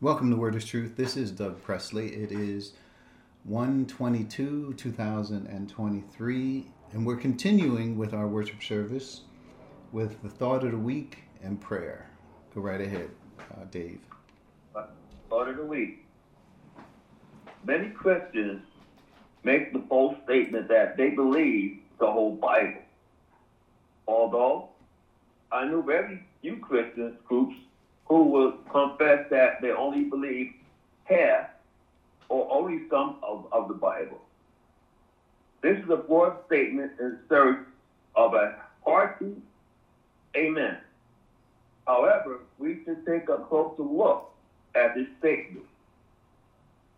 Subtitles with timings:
[0.00, 0.96] Welcome to Word is Truth.
[0.96, 2.08] This is Doug Presley.
[2.08, 2.72] It is
[3.44, 9.20] 122 2023, and we're continuing with our worship service
[9.92, 12.10] with the thought of the week and prayer.
[12.56, 13.08] Go right ahead,
[13.52, 14.00] uh, Dave.
[15.30, 16.04] Thought of the week.
[17.64, 18.62] Many Christians
[19.44, 22.82] make the bold statement that they believe the whole Bible.
[24.08, 24.70] Although
[25.52, 27.54] I know very few Christian groups
[28.06, 30.52] who will confess that they only believe
[31.04, 31.48] half
[32.28, 34.20] or only some of, of the Bible.
[35.62, 37.66] This is a broad statement in search
[38.14, 39.34] of a hearty
[40.36, 40.78] amen.
[41.86, 44.30] However, we should take a closer look
[44.74, 45.66] at this statement.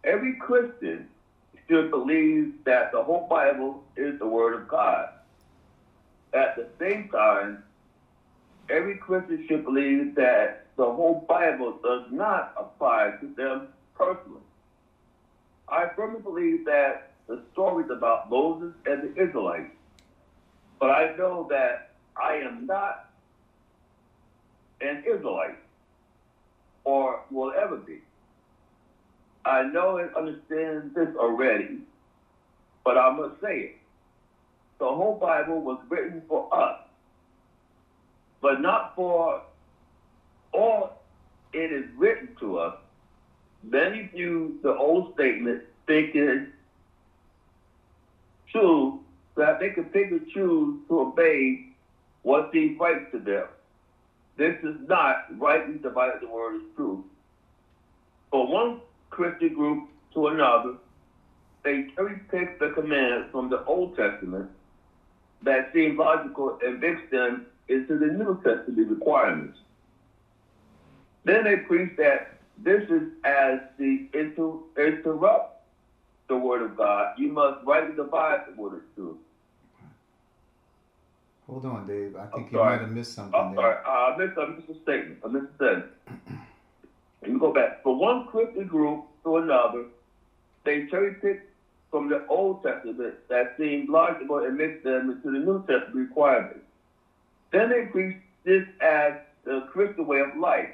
[0.05, 1.09] Every Christian
[1.69, 5.09] should believe that the whole Bible is the Word of God.
[6.33, 7.65] At the same time,
[8.71, 14.41] every Christian should believe that the whole Bible does not apply to them personally.
[15.69, 19.73] I firmly believe that the stories about Moses and the Israelites,
[20.79, 23.07] but I know that I am not
[24.81, 25.59] an Israelite
[26.85, 28.01] or will ever be.
[29.45, 31.81] I know and understand this already,
[32.85, 33.77] but I must say it.
[34.79, 36.81] The whole Bible was written for us,
[38.43, 39.43] but not for
[40.57, 41.03] all
[41.53, 42.77] it is written to us.
[43.63, 46.49] Many view the old statement thinking
[48.51, 49.01] true
[49.37, 51.67] that they can pick and choose to obey
[52.23, 53.47] what seems right to them.
[54.37, 57.05] This is not rightly divided the word of truth.
[58.31, 60.75] For one Christian group to another,
[61.65, 64.51] they cherry pick the commands from the Old Testament
[65.43, 69.59] that seem logical and mix them into the New Testament requirements.
[71.27, 72.23] Then they preach that
[72.59, 75.47] this is as the inter- interrupt
[76.29, 77.07] the word of God.
[77.15, 79.17] You must rightly divide the word of truth.
[81.47, 82.17] Hold on, Dave.
[82.17, 82.61] I think I'm you sorry.
[82.61, 83.61] might have missed something I'm there.
[83.63, 83.75] sorry.
[83.87, 85.19] Uh, I missed, I missed a statement.
[85.25, 85.83] I missed a.
[87.23, 87.73] Let me go back.
[87.83, 89.85] For one Christian group to another,
[90.65, 91.39] they cherry pick
[91.91, 96.61] from the Old Testament that seems logical and mix them into the New Testament requirements.
[97.53, 98.15] Then they preach
[98.45, 99.15] this as
[99.45, 100.69] the Christian way of life.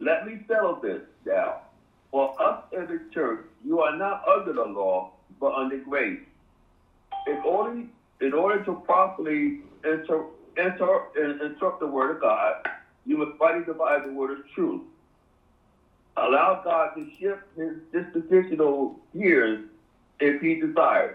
[0.00, 1.56] Let me settle this now.
[2.12, 5.06] For us in the church, you are not under the law,
[5.40, 6.20] but under grace.
[7.26, 7.84] In order,
[8.20, 10.24] in order to properly inter,
[10.56, 12.54] inter, in- interpret the word of God,
[13.06, 14.82] you must rightly divide the word of truth.
[16.16, 19.60] Allow God to shift his dispositional years
[20.20, 21.12] if he desires.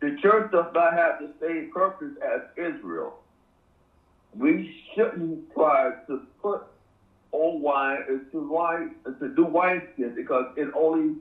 [0.00, 3.14] The church does not have the same purpose as Israel.
[4.34, 6.62] We shouldn't try to put
[7.32, 11.16] old wine is to wine into new wineskins because it only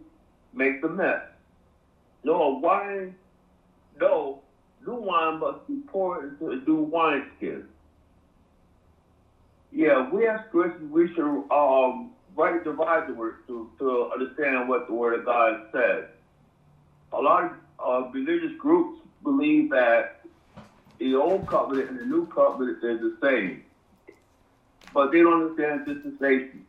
[0.54, 1.22] makes a mess.
[2.24, 3.16] No, wine,
[4.00, 4.42] no,
[4.86, 7.66] new wine must be poured into a new wineskin.
[9.72, 14.88] Yeah, we as Christians, we should um, rightly divide the word to, to understand what
[14.88, 16.06] the Word of God says.
[17.14, 20.22] A lot of uh, religious groups believe that
[21.00, 23.64] the old covenant and the new covenant is the same,
[24.94, 26.66] but they don't understand dispensation.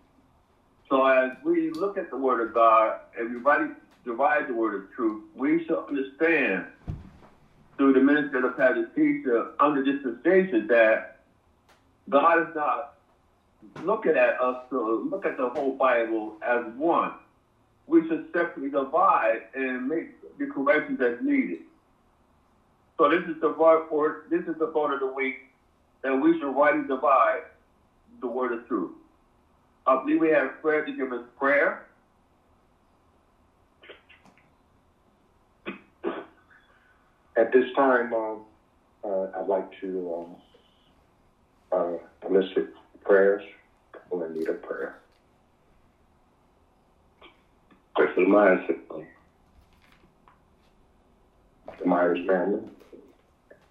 [0.88, 3.36] So as we look at the Word of God and we
[4.04, 6.66] divide the Word of truth, we should understand
[7.76, 11.16] through the ministry of pastor teacher under dispensation that
[12.08, 12.94] God is not
[13.82, 17.12] looking at us to look at the whole Bible as one.
[17.86, 21.60] We should separately divide and make the corrections as needed.
[22.98, 25.36] So this is the word for this is the thought of the week
[26.02, 27.42] that we should rightly divide
[28.22, 28.90] the word of truth.
[29.86, 31.76] I believe we have prayer to give us prayer.
[37.36, 38.42] At this time, um,
[39.04, 40.36] uh, I'd like to um,
[41.72, 42.66] uh, elicit
[43.04, 43.42] prayers.
[43.92, 44.92] People in need of prayer.
[47.96, 49.06] Pray for the Myers family.
[51.78, 52.62] The Myers family.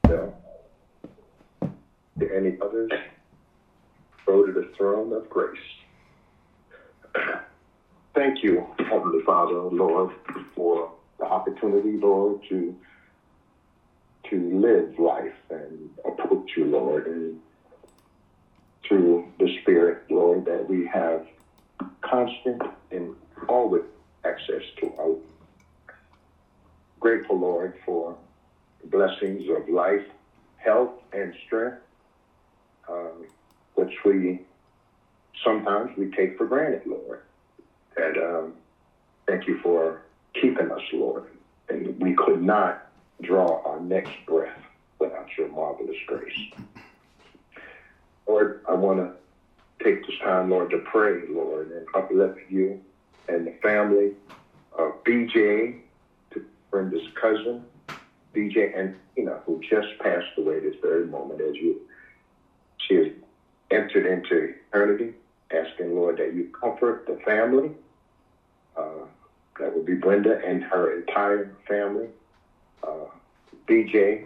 [0.07, 0.33] Bill.
[2.15, 2.89] Are there any others?
[4.31, 5.51] Go to the throne of grace.
[8.15, 10.09] Thank you, Heavenly Father, Lord,
[10.55, 10.87] for
[11.19, 12.73] the opportunity, Lord, to
[14.29, 17.35] to live life and approach you, Lord, and
[18.87, 21.21] through the Spirit, Lord, that we have
[22.01, 23.13] constant and
[23.49, 23.83] always
[24.25, 25.13] access to our
[27.01, 28.15] grateful, Lord, for
[28.81, 30.03] the blessings of life,
[30.55, 31.77] health, and strength,
[32.89, 33.25] um,
[33.75, 34.37] which we
[35.43, 37.19] sometimes we take for granted, Lord.
[37.97, 38.53] And um,
[39.27, 40.01] thank you for
[40.39, 41.23] keeping us, Lord.
[41.69, 42.77] And we could not
[43.21, 44.59] draw our next breath
[44.99, 46.47] without your marvelous grace.
[48.27, 49.11] Lord, I want to
[49.83, 52.77] take this time, Lord, to pray, Lord, and uplift you
[53.27, 54.13] and the family
[54.77, 55.73] of BJ,
[56.31, 56.41] to
[56.71, 57.63] Brenda's cousin,
[58.35, 61.77] BJ and Tina, who just passed away this very moment as you
[62.87, 63.05] she has
[63.71, 65.13] entered into eternity,
[65.51, 67.71] asking Lord that you comfort the family.
[68.75, 69.05] Uh,
[69.59, 72.09] that would be Brenda and her entire family.
[72.83, 73.05] Uh,
[73.67, 74.21] BJ,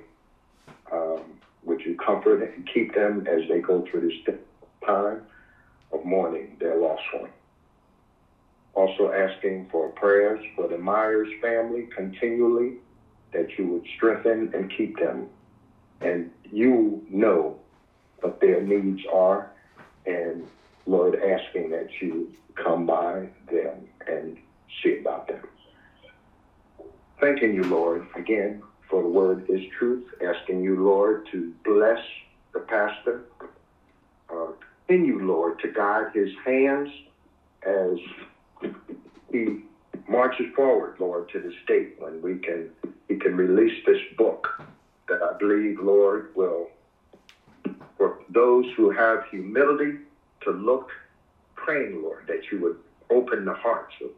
[0.92, 4.36] um, would you comfort and keep them as they go through this
[4.86, 5.22] time
[5.92, 7.30] of mourning their lost one?
[8.74, 12.74] Also asking for prayers for the Myers family continually,
[13.32, 15.26] that you would strengthen and keep them.
[16.02, 17.56] And you know
[18.22, 19.48] what their needs are,
[20.06, 20.48] and
[20.86, 24.38] Lord, asking that you come by them and
[24.82, 25.42] see about them.
[27.20, 30.04] Thanking you, Lord, again, for the word is truth.
[30.22, 32.00] Asking you, Lord, to bless
[32.54, 33.24] the pastor.
[34.30, 34.48] Uh,
[34.88, 36.90] continue, Lord, to guide his hands
[37.64, 37.98] as
[39.32, 39.60] he
[40.08, 42.70] marches forward, Lord, to the state when we can
[43.08, 44.48] he can release this book
[45.08, 46.70] that I believe, Lord, will
[47.98, 50.00] for those who have humility
[50.42, 50.90] to look,
[51.56, 52.78] praying, Lord, that you would
[53.10, 54.10] open the hearts of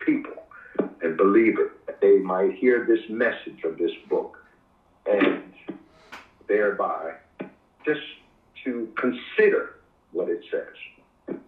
[0.00, 0.32] people
[1.02, 4.38] and believers that they might hear this message of this book
[5.06, 5.52] and
[6.48, 7.14] thereby
[7.84, 8.00] just
[8.64, 9.76] to consider
[10.12, 11.38] what it says.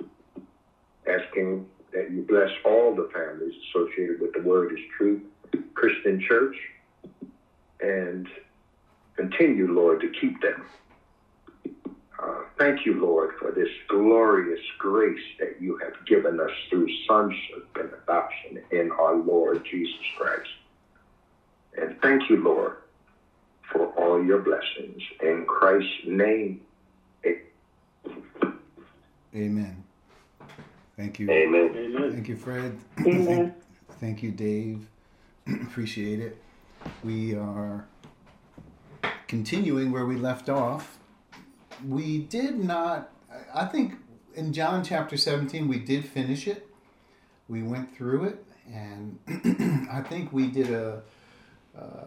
[1.06, 5.22] Asking that you bless all the families associated with the Word is Truth
[5.74, 6.56] Christian Church
[7.80, 8.26] and
[9.16, 10.64] continue, Lord, to keep them.
[12.58, 17.90] Thank you, Lord, for this glorious grace that you have given us through sonship and
[18.02, 20.48] adoption in our Lord Jesus Christ.
[21.76, 22.78] And thank you, Lord,
[23.70, 25.02] for all your blessings.
[25.22, 26.62] In Christ's name,
[29.34, 29.84] amen.
[30.96, 31.30] Thank you.
[31.30, 32.10] Amen.
[32.12, 32.78] Thank you, Fred.
[33.00, 33.26] Amen.
[33.26, 33.54] Thank,
[34.00, 34.86] thank you, Dave.
[35.46, 36.38] Appreciate it.
[37.04, 37.84] We are
[39.28, 40.98] continuing where we left off.
[41.84, 43.10] We did not,
[43.54, 43.94] I think
[44.34, 46.68] in John chapter 17, we did finish it.
[47.48, 49.18] We went through it, and
[49.90, 51.02] I think we did a.
[51.76, 52.06] Uh,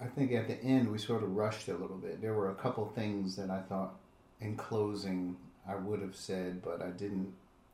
[0.00, 2.22] I think at the end we sort of rushed a little bit.
[2.22, 3.96] There were a couple things that I thought
[4.40, 5.36] in closing
[5.68, 7.32] I would have said, but I didn't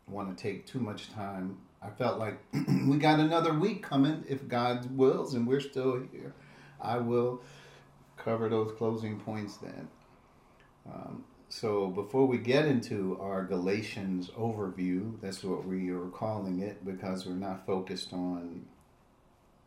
[0.09, 1.59] want to take too much time.
[1.83, 2.39] I felt like
[2.87, 6.35] we got another week coming if God wills, and we're still here.
[6.81, 7.43] I will
[8.17, 9.89] cover those closing points then.
[10.87, 16.85] Um, so before we get into our Galatians overview, that's what we are calling it
[16.85, 18.67] because we're not focused on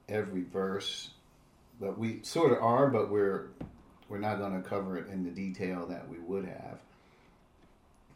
[0.09, 1.11] every verse,
[1.79, 3.47] but we sort of are, but we're
[4.09, 6.79] we're not going to cover it in the detail that we would have.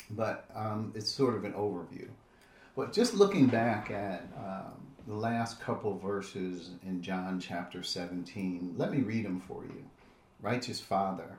[0.10, 2.08] But um, it's sort of an overview.
[2.76, 4.72] But just looking back at um,
[5.08, 9.84] the last couple verses in John chapter 17, let me read them for you.
[10.42, 11.38] Righteous Father,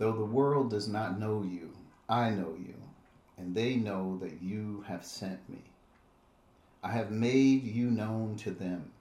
[0.00, 1.70] though the world does not know you,
[2.08, 2.74] I know you,
[3.36, 5.62] and they know that you have sent me.
[6.82, 8.92] I have made you known to them,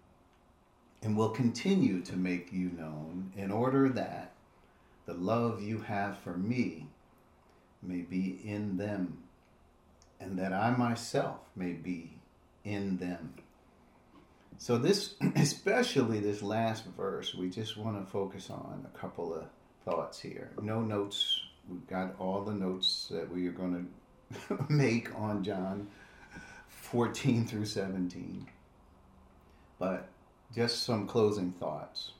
[1.01, 4.33] and will continue to make you known, in order that
[5.05, 6.87] the love you have for me
[7.81, 9.23] may be in them
[10.19, 12.11] and that I myself may be
[12.65, 13.35] in them.
[14.57, 19.45] So, this, especially this last verse, we just want to focus on a couple of
[19.89, 20.51] thoughts here.
[20.61, 21.41] No notes.
[21.67, 23.87] We've got all the notes that we are going
[24.47, 25.87] to make on John
[26.67, 28.47] 14 through 17.
[29.77, 30.07] But
[30.53, 32.11] just some closing thoughts.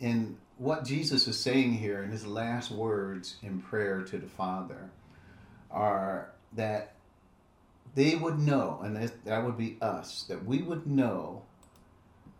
[0.00, 4.90] In what Jesus is saying here in his last words in prayer to the Father
[5.70, 6.94] are that
[7.94, 11.42] they would know, and that would be us, that we would know,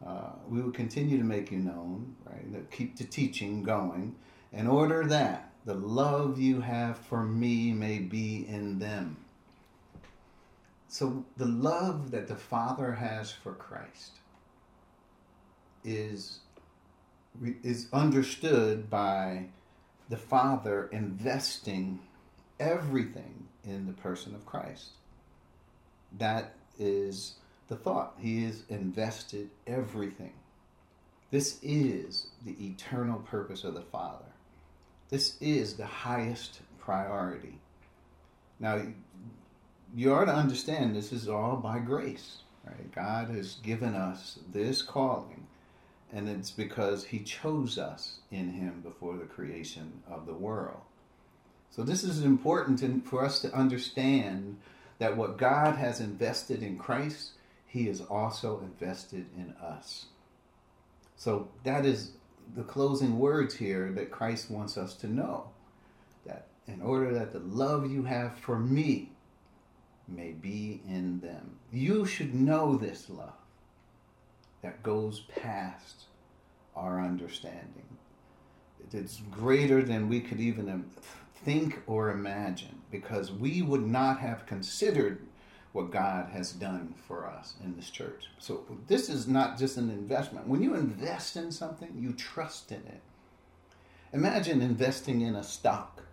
[0.07, 2.53] uh, we will continue to make you known, right?
[2.53, 4.15] That keep the teaching going,
[4.53, 9.17] in order that the love you have for me may be in them.
[10.89, 14.13] So the love that the Father has for Christ
[15.83, 16.41] is
[17.65, 19.47] is understood by
[20.09, 21.99] the Father investing
[22.61, 24.91] everything in the person of Christ.
[26.17, 27.35] That is
[27.69, 28.15] the thought.
[28.19, 30.33] He has invested everything.
[31.31, 34.25] This is the eternal purpose of the Father.
[35.11, 37.59] This is the highest priority.
[38.61, 38.83] Now,
[39.95, 42.93] you ought to understand this is all by grace, right?
[42.93, 45.47] God has given us this calling,
[46.13, 50.81] and it's because He chose us in Him before the creation of the world.
[51.71, 54.57] So, this is important for us to understand
[54.99, 57.33] that what God has invested in Christ,
[57.75, 60.07] He is also invested in us.
[61.17, 62.13] So, that is
[62.55, 65.51] the closing words here that Christ wants us to know
[66.25, 69.11] that in order that the love you have for me
[70.07, 71.57] may be in them.
[71.73, 73.33] You should know this love
[74.63, 76.05] that goes past
[76.77, 77.89] our understanding.
[78.93, 80.85] It's greater than we could even
[81.45, 85.27] think or imagine because we would not have considered
[85.75, 88.27] what God has done for us in this church.
[88.39, 90.47] So this is not just an investment.
[90.47, 93.01] When you invest in something, you trust in it.
[94.13, 96.05] Imagine investing in a stock.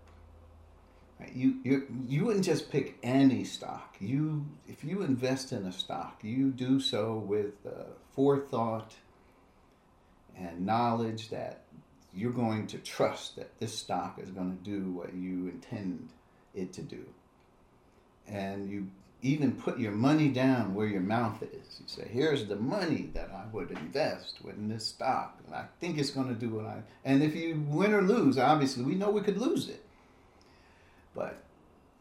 [1.32, 3.98] You, you you wouldn't just pick any stock.
[4.00, 7.84] You if you invest in a stock, you do so with uh,
[8.16, 8.96] forethought
[10.36, 11.66] and knowledge that
[12.16, 16.10] you're going to trust that this stock is going to do what you intend
[16.56, 17.06] it to do.
[18.28, 18.88] And you
[19.22, 21.80] even put your money down where your mouth is.
[21.80, 25.98] You say, "Here's the money that I would invest in this stock, and I think
[25.98, 29.12] it's going to do what I." And if you win or lose, obviously we know
[29.12, 29.86] we could lose it.
[31.14, 31.44] But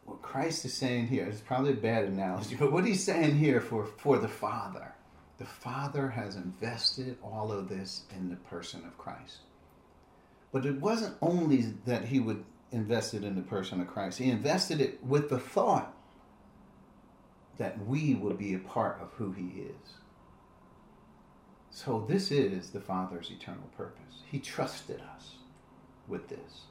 [0.05, 3.61] what Christ is saying here is probably a bad analogy, but what he's saying here
[3.61, 4.95] for for the Father,
[5.39, 9.39] the Father has invested all of this in the person of Christ.
[10.53, 14.31] But it wasn't only that he would invest it in the person of Christ; he
[14.31, 15.95] invested it with the thought
[17.61, 19.99] that we would be a part of who He is.
[21.69, 24.23] So, this is the Father's eternal purpose.
[24.31, 25.35] He trusted us
[26.09, 26.63] with this,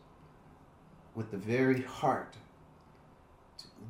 [1.14, 2.38] with the very heart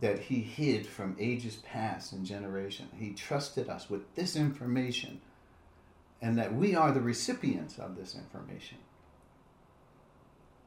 [0.01, 2.89] that He hid from ages past and generation.
[2.99, 5.21] He trusted us with this information,
[6.21, 8.77] and that we are the recipients of this information.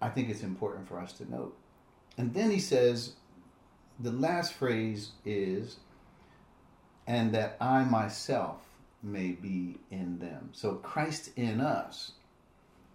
[0.01, 1.55] I think it's important for us to note.
[2.17, 3.17] And then He says,
[4.01, 5.77] the last phrase is,
[7.07, 8.63] and that I myself
[9.03, 10.51] may be in them.
[10.53, 12.13] So Christ in us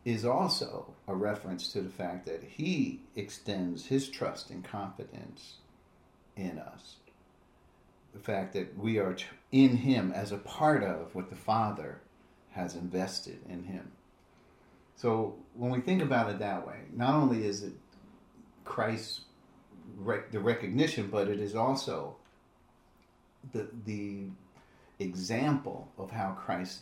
[0.05, 5.55] is also a reference to the fact that he extends his trust and confidence
[6.37, 6.95] in us.
[8.13, 9.17] The fact that we are
[9.51, 11.99] in him as a part of what the Father
[12.51, 13.91] has invested in him.
[14.95, 17.73] So when we think about it that way, not only is it
[18.63, 19.21] Christ's
[20.31, 22.15] the recognition, but it is also
[23.53, 24.25] the the
[24.99, 26.81] example of how Christ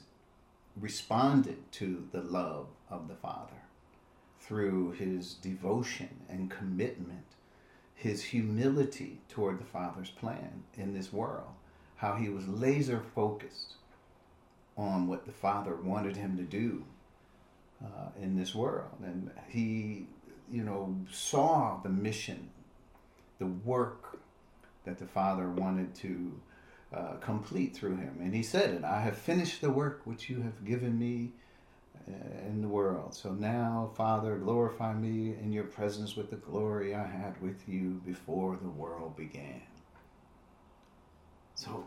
[0.79, 3.61] responded to the love of the Father
[4.39, 7.25] through his devotion and commitment,
[7.95, 11.49] his humility toward the Father's plan in this world,
[11.97, 13.73] how he was laser focused
[14.77, 16.83] on what the Father wanted him to do
[17.83, 18.91] uh, in this world.
[19.03, 20.07] And he,
[20.51, 22.49] you know, saw the mission,
[23.39, 24.14] the work
[24.85, 26.39] that the Father wanted to
[26.93, 28.17] uh, complete through him.
[28.21, 31.31] And he said it I have finished the work which you have given me
[32.07, 33.13] uh, in the world.
[33.13, 38.01] So now, Father, glorify me in your presence with the glory I had with you
[38.05, 39.61] before the world began.
[41.55, 41.85] So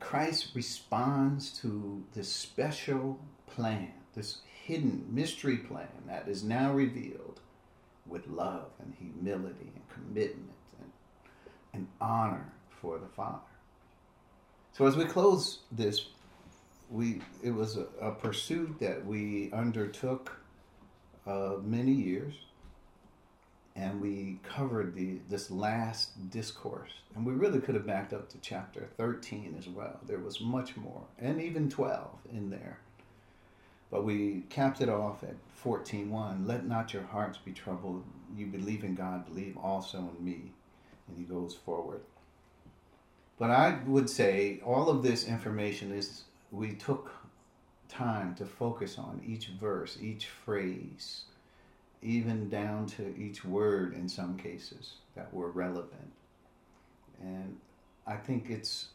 [0.00, 7.40] Christ responds to this special plan, this hidden mystery plan that is now revealed
[8.06, 10.55] with love and humility and commitment
[11.76, 13.38] and honor for the Father.
[14.72, 16.06] So as we close this,
[16.90, 20.36] we it was a, a pursuit that we undertook
[21.26, 22.34] uh, many years,
[23.74, 28.38] and we covered the this last discourse, and we really could have backed up to
[28.40, 29.98] chapter thirteen as well.
[30.06, 32.80] There was much more, and even twelve in there.
[33.90, 36.44] But we capped it off at 14.1.
[36.44, 38.02] Let not your hearts be troubled.
[38.36, 40.52] You believe in God, believe also in me.
[41.08, 42.00] And he goes forward.
[43.38, 47.12] But I would say all of this information is we took
[47.88, 51.24] time to focus on each verse, each phrase,
[52.02, 56.12] even down to each word in some cases that were relevant.
[57.20, 57.58] And
[58.06, 58.88] I think it's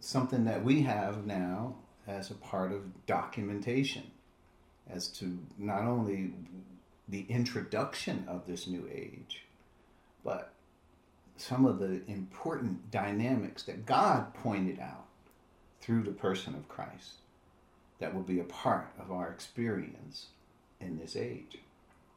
[0.00, 1.74] something that we have now
[2.06, 4.10] as a part of documentation
[4.90, 6.32] as to not only
[7.08, 9.44] the introduction of this new age,
[10.24, 10.52] but
[11.36, 15.06] some of the important dynamics that God pointed out
[15.80, 17.14] through the person of Christ
[17.98, 20.26] that will be a part of our experience
[20.80, 21.58] in this age.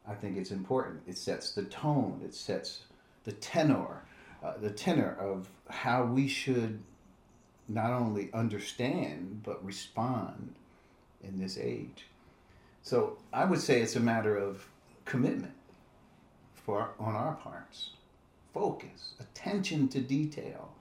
[0.08, 1.02] I think it's important.
[1.08, 2.82] It sets the tone, it sets
[3.24, 4.04] the tenor
[4.46, 6.80] uh, the tenor of how we should
[7.68, 10.54] not only understand but respond
[11.24, 12.06] in this age.
[12.84, 14.68] So I would say it's a matter of
[15.06, 15.54] commitment
[16.54, 17.92] for on our parts,
[18.56, 20.74] focus, attention to detail.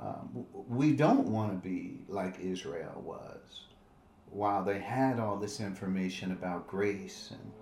[0.00, 3.64] Um, we don't want to be like Israel was,
[4.30, 7.52] while they had all this information about grace and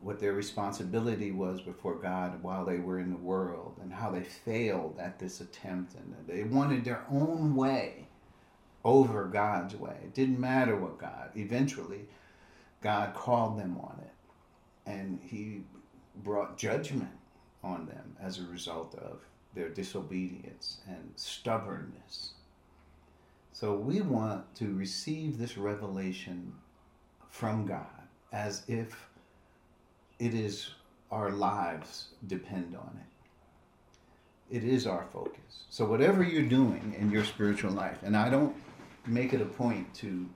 [0.00, 4.22] what their responsibility was before God while they were in the world and how they
[4.22, 8.08] failed at this attempt and they wanted their own way
[8.82, 9.96] over God's way.
[10.02, 12.06] It didn't matter what God, eventually,
[12.80, 15.60] God called them on it and He
[16.24, 17.19] brought judgment
[17.62, 19.20] on them as a result of
[19.54, 22.32] their disobedience and stubbornness.
[23.52, 26.52] So we want to receive this revelation
[27.28, 27.86] from God
[28.32, 29.08] as if
[30.18, 30.70] it is
[31.10, 34.56] our lives depend on it.
[34.56, 35.64] It is our focus.
[35.68, 38.54] So whatever you're doing in your spiritual life, and I don't
[39.06, 40.28] make it a point to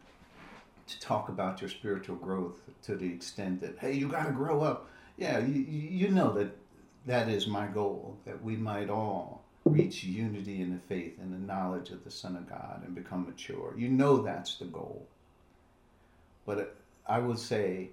[0.86, 4.62] to talk about your spiritual growth to the extent that hey, you got to grow
[4.62, 4.88] up.
[5.16, 6.56] Yeah, you, you know that
[7.06, 11.52] that is my goal that we might all reach unity in the faith and the
[11.52, 13.74] knowledge of the Son of God and become mature.
[13.76, 15.06] You know that's the goal.
[16.46, 17.90] But I would say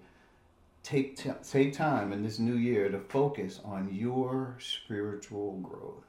[0.83, 6.05] take t- take time in this new year to focus on your spiritual growth.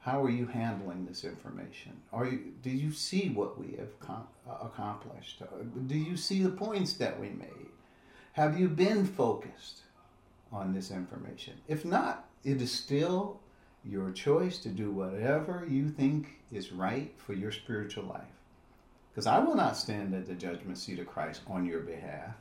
[0.00, 2.00] How are you handling this information?
[2.12, 5.42] Are you do you see what we have com- uh, accomplished?
[5.86, 7.68] Do you see the points that we made?
[8.32, 9.82] Have you been focused
[10.52, 11.54] on this information?
[11.68, 13.40] If not, it is still
[13.84, 18.22] your choice to do whatever you think is right for your spiritual life.
[19.10, 22.34] Because I will not stand at the judgment seat of Christ on your behalf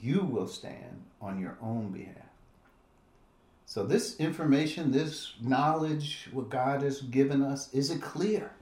[0.00, 2.16] you will stand on your own behalf.
[3.66, 8.52] So, this information, this knowledge, what God has given us, is it clear?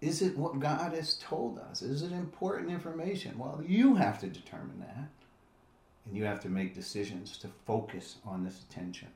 [0.00, 1.82] Is it what God has told us?
[1.82, 3.38] Is it important information?
[3.38, 5.08] Well, you have to determine that.
[6.06, 9.08] And you have to make decisions to focus on this attention.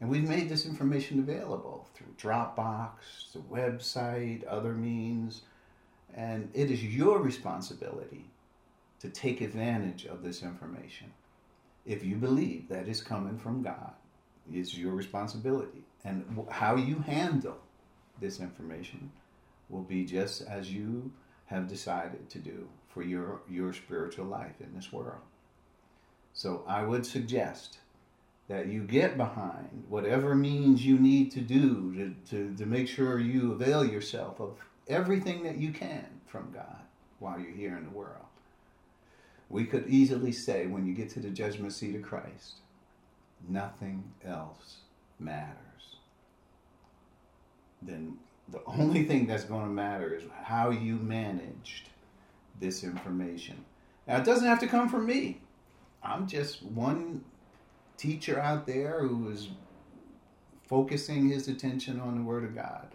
[0.00, 5.42] And we've made this information available through Dropbox, the website, other means.
[6.14, 8.26] And it is your responsibility
[8.98, 11.12] to take advantage of this information.
[11.86, 13.92] If you believe that is coming from God,
[14.52, 15.84] it's your responsibility.
[16.04, 17.58] And how you handle
[18.20, 19.10] this information
[19.68, 21.12] will be just as you
[21.46, 25.20] have decided to do for your, your spiritual life in this world.
[26.34, 27.78] So I would suggest
[28.48, 33.18] that you get behind whatever means you need to do to, to, to make sure
[33.18, 34.56] you avail yourself of
[34.88, 36.80] everything that you can from God
[37.18, 38.26] while you're here in the world
[39.52, 42.54] we could easily say when you get to the judgment seat of Christ,
[43.48, 44.78] nothing else
[45.20, 45.58] matters.
[47.82, 48.16] Then
[48.48, 51.90] the only thing that's going to matter is how you managed
[52.58, 53.62] this information.
[54.08, 55.41] Now, it doesn't have to come from me.
[56.04, 57.24] I'm just one
[57.96, 59.48] teacher out there who is
[60.68, 62.88] focusing his attention on the Word of God.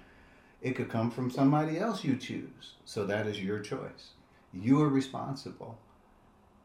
[0.61, 2.73] It could come from somebody else you choose.
[2.85, 4.11] So that is your choice.
[4.53, 5.77] You are responsible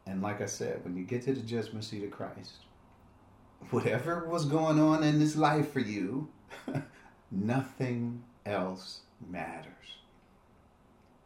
[0.05, 2.65] and like I said, when you get to the judgment seat of Christ,
[3.69, 6.29] whatever was going on in this life for you,
[7.31, 9.71] nothing else matters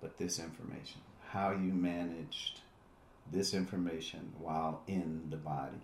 [0.01, 1.01] but this information.
[1.29, 2.61] How you managed
[3.31, 5.81] this information while in the body.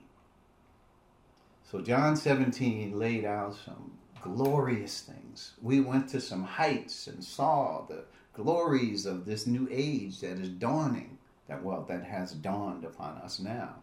[1.70, 5.54] So, John 17 laid out some glorious things.
[5.62, 10.50] We went to some heights and saw the glories of this new age that is
[10.50, 13.76] dawning that well that has dawned upon us now.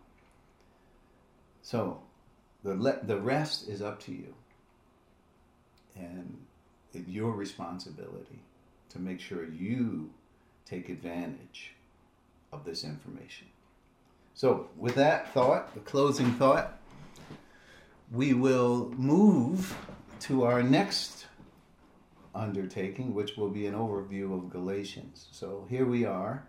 [1.62, 2.00] So
[2.62, 4.34] the le- the rest is up to you,
[5.94, 6.38] and
[6.92, 8.40] it's your responsibility
[8.90, 10.10] to make sure you
[10.64, 11.74] take advantage
[12.52, 13.48] of this information.
[14.34, 16.78] So, with that thought, the closing thought,
[18.10, 19.76] we will move
[20.20, 21.26] to our next
[22.34, 25.28] undertaking, which will be an overview of Galatians.
[25.32, 26.44] So, here we are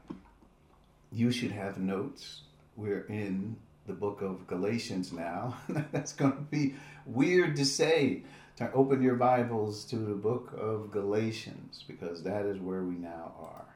[1.12, 2.42] you should have notes.
[2.76, 5.58] We're in the book of Galatians now.
[5.92, 8.24] That's going to be weird to say.
[8.58, 13.34] To open your Bibles to the book of Galatians because that is where we now
[13.40, 13.71] are.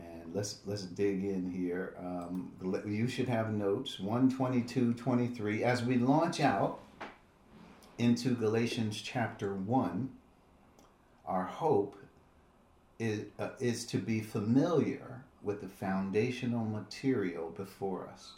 [0.00, 1.94] And let's let's dig in here.
[1.98, 2.52] Um,
[2.86, 6.80] you should have notes 122, 23 as we launch out
[7.98, 10.10] into Galatians chapter 1.
[11.26, 11.96] Our hope
[12.98, 18.32] is, uh, is to be familiar with the foundational material before us.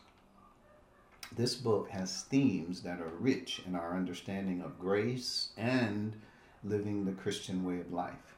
[1.34, 6.20] This book has themes that are rich in our understanding of grace and
[6.62, 8.36] living the Christian way of life.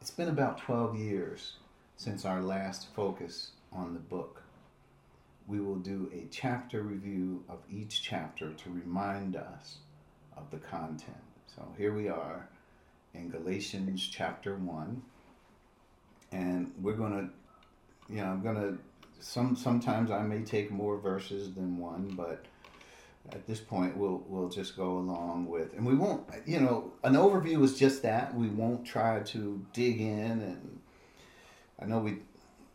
[0.00, 1.54] It's been about 12 years
[2.00, 4.42] since our last focus on the book.
[5.46, 9.76] We will do a chapter review of each chapter to remind us
[10.34, 11.20] of the content.
[11.54, 12.48] So here we are
[13.12, 15.02] in Galatians chapter 1
[16.32, 18.78] and we're going to you know, I'm going to
[19.18, 22.46] some sometimes I may take more verses than one, but
[23.30, 27.12] at this point we'll we'll just go along with and we won't you know an
[27.12, 30.79] overview is just that we won't try to dig in and
[31.80, 32.18] i know we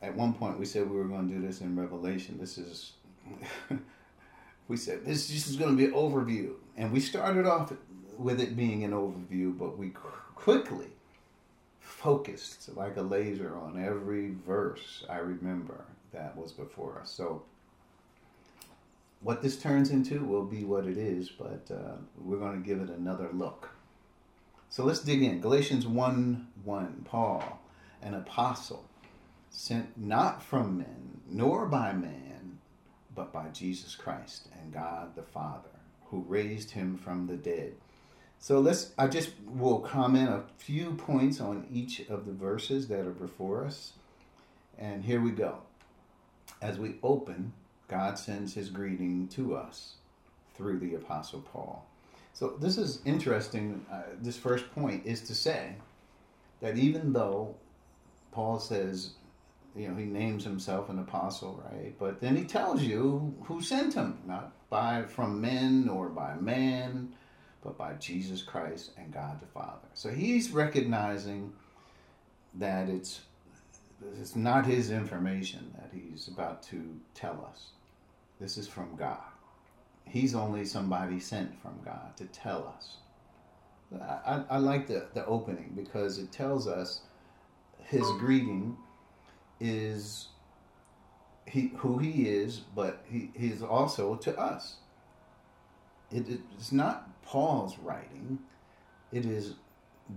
[0.02, 2.94] at one point we said we were going to do this in revelation this is
[4.68, 7.72] we said this is going to be an overview and we started off
[8.18, 9.92] with it being an overview but we
[10.36, 10.88] quickly
[11.80, 17.44] focused like a laser on every verse i remember that was before us so
[19.26, 22.80] what this turns into will be what it is, but uh, we're going to give
[22.80, 23.70] it another look.
[24.70, 25.42] So let's dig in.
[25.42, 27.60] Galatians 1 1 Paul,
[28.04, 28.86] an apostle,
[29.56, 32.60] sent not from men, nor by man,
[33.16, 35.70] but by Jesus Christ and God the Father,
[36.06, 37.74] who raised him from the dead.
[38.40, 43.06] So let's, I just will comment a few points on each of the verses that
[43.06, 43.94] are before us.
[44.78, 45.60] And here we go.
[46.62, 47.54] As we open
[47.88, 49.96] God sends his greeting to us
[50.56, 51.86] through the Apostle Paul.
[52.34, 53.86] So, this is interesting.
[53.92, 55.76] Uh, this first point is to say
[56.62, 57.56] that even though
[58.32, 59.12] Paul says,
[59.76, 61.94] you know, he names himself an apostle, right?
[62.00, 67.14] But then he tells you who sent him, not by from men or by man,
[67.62, 69.88] but by Jesus Christ and God the Father.
[69.94, 71.52] So he's recognizing
[72.56, 73.22] that it's
[74.20, 77.68] it's not his information that he's about to tell us.
[78.40, 79.18] This is from God.
[80.06, 82.98] He's only somebody sent from God to tell us.
[84.02, 87.02] I, I, like the, the opening because it tells us
[87.84, 88.78] his greeting
[89.60, 90.28] is
[91.46, 94.76] he who he is, but he, he's also to us.
[96.12, 98.40] It, it's not Paul's writing,
[99.12, 99.54] it is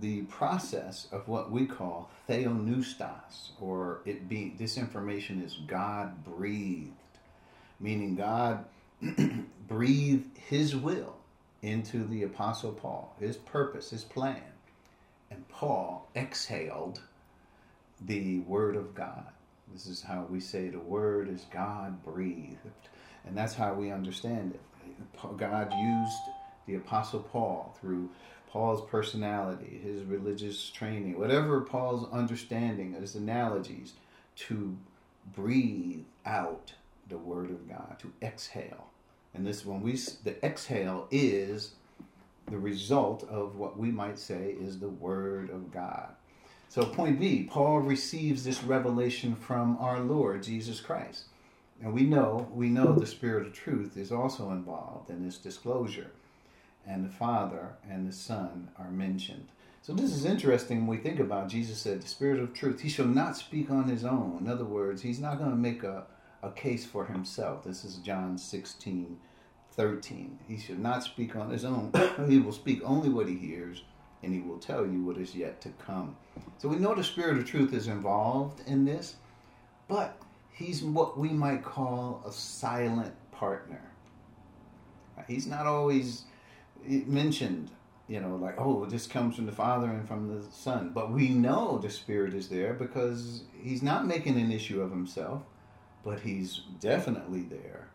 [0.00, 6.92] the process of what we call theopneustos, or it being this information is God breathed
[7.80, 8.64] meaning God
[9.68, 11.16] breathed his will
[11.62, 14.42] into the Apostle Paul, his purpose, his plan.
[15.30, 17.00] And Paul exhaled
[18.04, 19.26] the Word of God.
[19.72, 22.56] This is how we say the Word is God breathed.
[23.26, 25.36] And that's how we understand it.
[25.36, 26.16] God used
[26.66, 28.10] the Apostle Paul through
[28.48, 33.92] Paul's personality, his religious training, whatever Paul's understanding, his analogies,
[34.36, 34.76] to
[35.34, 36.72] breathe out
[37.08, 38.88] the Word of God, to exhale.
[39.34, 39.92] And this, when we,
[40.24, 41.72] the exhale is
[42.50, 46.14] the result of what we might say is the Word of God.
[46.70, 51.24] So, point B, Paul receives this revelation from our Lord Jesus Christ.
[51.82, 56.10] And we know, we know the Spirit of truth is also involved in this disclosure.
[56.86, 59.48] And the Father and the Son are mentioned.
[59.80, 62.90] So this is interesting when we think about Jesus said, the Spirit of truth, he
[62.90, 64.38] shall not speak on his own.
[64.40, 66.04] In other words, he's not going to make a,
[66.42, 67.64] a case for himself.
[67.64, 69.16] This is John 16,
[69.72, 70.38] 13.
[70.46, 71.92] He should not speak on his own.
[72.28, 73.84] he will speak only what he hears,
[74.22, 76.16] and he will tell you what is yet to come.
[76.58, 79.16] So we know the Spirit of truth is involved in this,
[79.88, 83.82] but he's what we might call a silent partner.
[85.26, 86.24] He's not always
[86.84, 87.70] mentioned,
[88.06, 90.92] you know, like, oh, this comes from the Father and from the Son.
[90.94, 95.42] But we know the Spirit is there because he's not making an issue of himself
[96.08, 97.88] but He's definitely there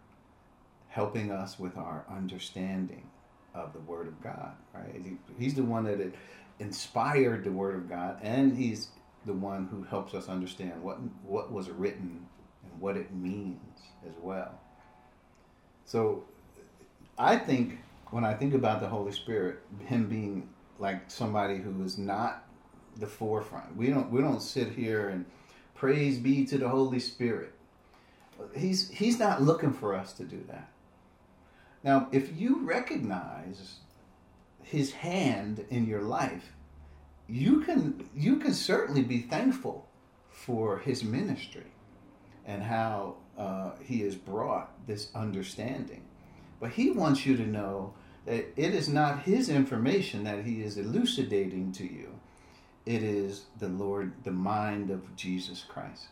[0.89, 3.09] helping us with our understanding
[3.53, 5.01] of the Word of God, right?
[5.37, 6.13] He's the one that
[6.59, 8.89] inspired the Word of God, and He's
[9.25, 12.25] the one who helps us understand what what was written
[12.63, 14.59] and what it means as well.
[15.85, 16.23] So,
[17.17, 17.79] I think
[18.11, 22.45] when I think about the Holy Spirit, Him being like somebody who is not
[22.97, 23.75] the forefront.
[23.75, 25.25] We don't we don't sit here and
[25.75, 27.53] praise be to the Holy Spirit
[28.55, 30.69] he's he's not looking for us to do that.
[31.83, 33.79] Now, if you recognize
[34.61, 36.53] his hand in your life,
[37.27, 39.87] you can you can certainly be thankful
[40.29, 41.71] for his ministry
[42.45, 46.03] and how uh, he has brought this understanding.
[46.59, 47.93] But he wants you to know
[48.25, 52.19] that it is not his information that he is elucidating to you.
[52.85, 56.07] It is the Lord, the mind of Jesus Christ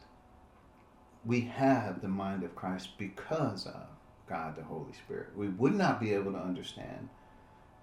[1.25, 3.87] we have the mind of Christ because of
[4.31, 5.35] God the Holy Spirit.
[5.35, 7.09] We would not be able to understand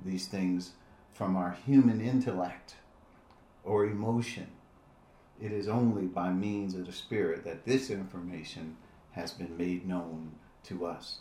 [0.03, 0.73] these things
[1.13, 2.77] from our human intellect
[3.65, 4.47] or emotion.
[5.41, 8.79] It is only by means of the Spirit that this information
[9.13, 10.33] has been made known
[10.65, 11.19] to us.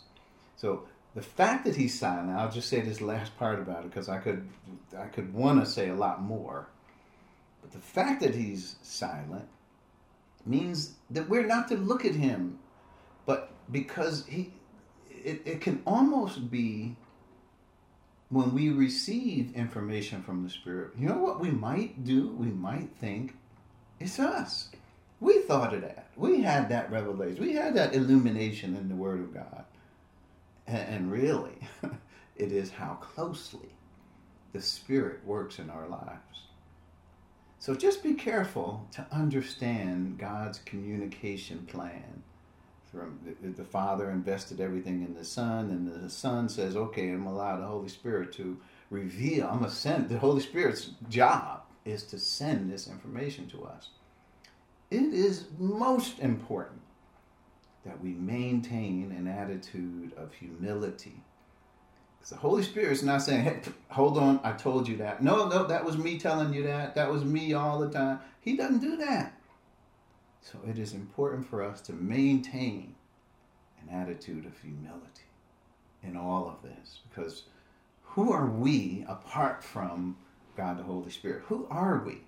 [0.56, 4.08] So the fact that he's silent, I'll just say this last part about it because
[4.08, 4.48] I could
[4.98, 6.68] I could want to say a lot more.
[7.60, 9.48] But the fact that he's silent
[10.46, 12.60] means that we're not to look at him,
[13.26, 14.52] but because he
[15.24, 16.96] it, it can almost be
[18.30, 22.28] when we receive information from the Spirit, you know what we might do?
[22.28, 23.34] We might think
[23.98, 24.68] it's us.
[25.20, 26.10] We thought of that.
[26.16, 27.42] We had that revelation.
[27.42, 29.64] We had that illumination in the Word of God.
[30.66, 31.58] And, and really,
[32.36, 33.70] it is how closely
[34.52, 36.48] the Spirit works in our lives.
[37.58, 42.22] So just be careful to understand God's communication plan
[42.92, 47.58] the, the, Father invested everything in the Son, and the Son says, "Okay, I'm allow
[47.58, 48.58] the Holy Spirit to
[48.90, 49.46] reveal.
[49.46, 50.08] I'm gonna send.
[50.08, 53.90] The Holy Spirit's job is to send this information to us.
[54.90, 56.80] It is most important
[57.84, 61.22] that we maintain an attitude of humility."
[62.18, 65.48] Because the Holy Spirit is not saying, "Hey, hold on, I told you that." No,
[65.48, 66.94] no, that was me telling you that.
[66.94, 68.20] That was me all the time.
[68.40, 69.37] He doesn't do that.
[70.42, 72.94] So it is important for us to maintain
[73.82, 75.28] an attitude of humility
[76.02, 77.44] in all of this because
[78.02, 80.16] who are we apart from
[80.56, 81.42] God the Holy Spirit?
[81.46, 82.22] Who are we?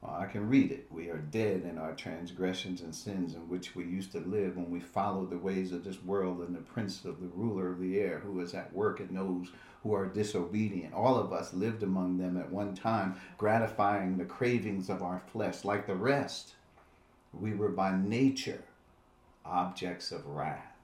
[0.00, 0.86] Well, I can read it.
[0.90, 4.70] We are dead in our transgressions and sins in which we used to live when
[4.70, 7.98] we followed the ways of this world and the prince of the ruler of the
[8.00, 9.48] air who is at work and those
[9.82, 10.94] who are disobedient.
[10.94, 15.64] All of us lived among them at one time, gratifying the cravings of our flesh
[15.64, 16.54] like the rest.
[17.32, 18.64] We were by nature
[19.44, 20.76] objects of wrath.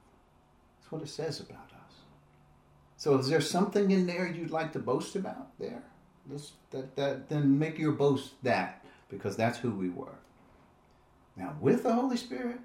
[0.79, 1.93] That's what it says about us.
[2.95, 5.83] So, is there something in there you'd like to boast about there?
[6.25, 10.17] This, that, that, then make your boast that, because that's who we were.
[11.35, 12.59] Now, with the Holy Spirit,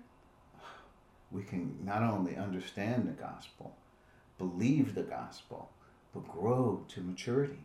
[1.30, 3.76] we can not only understand the gospel,
[4.38, 5.70] believe the gospel,
[6.12, 7.64] but grow to maturity.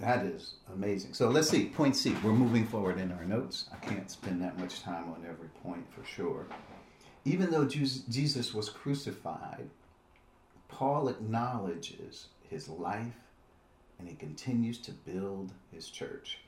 [0.00, 1.12] That is amazing.
[1.12, 1.66] So let's see.
[1.66, 2.16] Point C.
[2.24, 3.66] We're moving forward in our notes.
[3.70, 6.46] I can't spend that much time on every point for sure.
[7.26, 9.68] Even though Jesus was crucified,
[10.68, 13.12] Paul acknowledges his life
[13.98, 16.38] and he continues to build his church.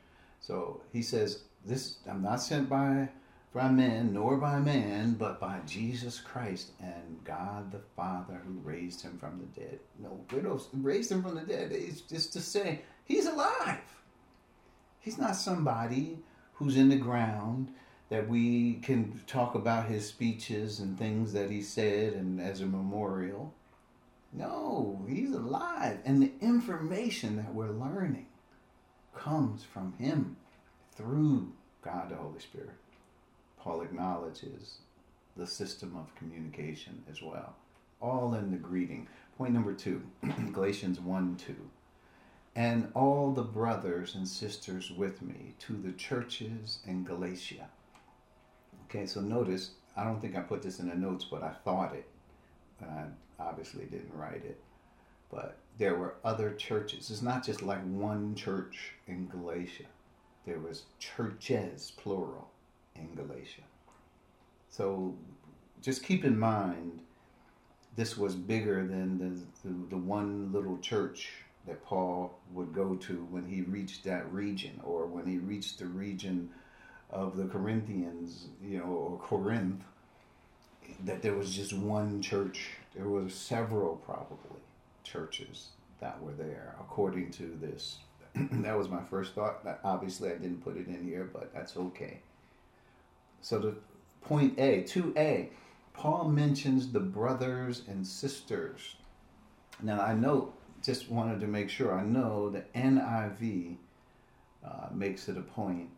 [0.41, 3.11] So he says, This I'm not sent by
[3.53, 9.03] by men nor by man, but by Jesus Christ and God the Father who raised
[9.03, 9.79] him from the dead.
[9.99, 11.71] No, widows raised him from the dead.
[11.71, 13.81] It's just to say He's alive.
[15.01, 16.19] He's not somebody
[16.55, 17.73] who's in the ground
[18.09, 22.67] that we can talk about his speeches and things that he said and as a
[22.67, 23.55] memorial.
[24.33, 25.99] No, he's alive.
[26.05, 28.27] And the information that we're learning
[29.15, 30.37] comes from him
[30.95, 32.71] through God the Holy Spirit.
[33.59, 34.79] Paul acknowledges
[35.37, 37.57] the system of communication as well.
[38.01, 39.09] All in the greeting.
[39.39, 40.03] Point number two
[40.53, 41.57] Galatians 1 2
[42.55, 47.69] and all the brothers and sisters with me to the churches in Galatia.
[48.85, 51.95] Okay, so notice, I don't think I put this in the notes, but I thought
[51.95, 52.07] it.
[52.83, 53.05] I
[53.39, 54.61] obviously didn't write it.
[55.31, 57.11] But there were other churches.
[57.11, 59.85] It's not just like one church in Galatia.
[60.45, 62.51] There was churches, plural,
[62.97, 63.63] in Galatia.
[64.69, 65.15] So
[65.81, 67.01] just keep in mind,
[67.97, 71.31] this was bigger than the, the, the one little church
[71.67, 75.87] that Paul would go to when he reached that region or when he reached the
[75.87, 76.51] region
[77.11, 79.83] of the Corinthians, you know, or Corinth,
[81.05, 82.71] that there was just one church.
[82.95, 84.61] There were several, probably,
[85.05, 85.69] churches
[86.01, 87.99] that were there, according to this.
[88.35, 89.61] that was my first thought.
[89.85, 92.21] Obviously, I didn't put it in here, but that's okay.
[93.41, 93.75] So, the
[94.23, 95.49] point A, 2A,
[95.95, 98.97] Paul mentions the brothers and sisters.
[99.83, 101.95] Now, I note just wanted to make sure.
[101.95, 103.77] I know the NIV
[104.65, 105.91] uh, makes it a point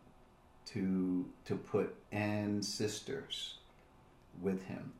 [0.67, 3.55] to to put and sisters
[4.41, 4.93] with him,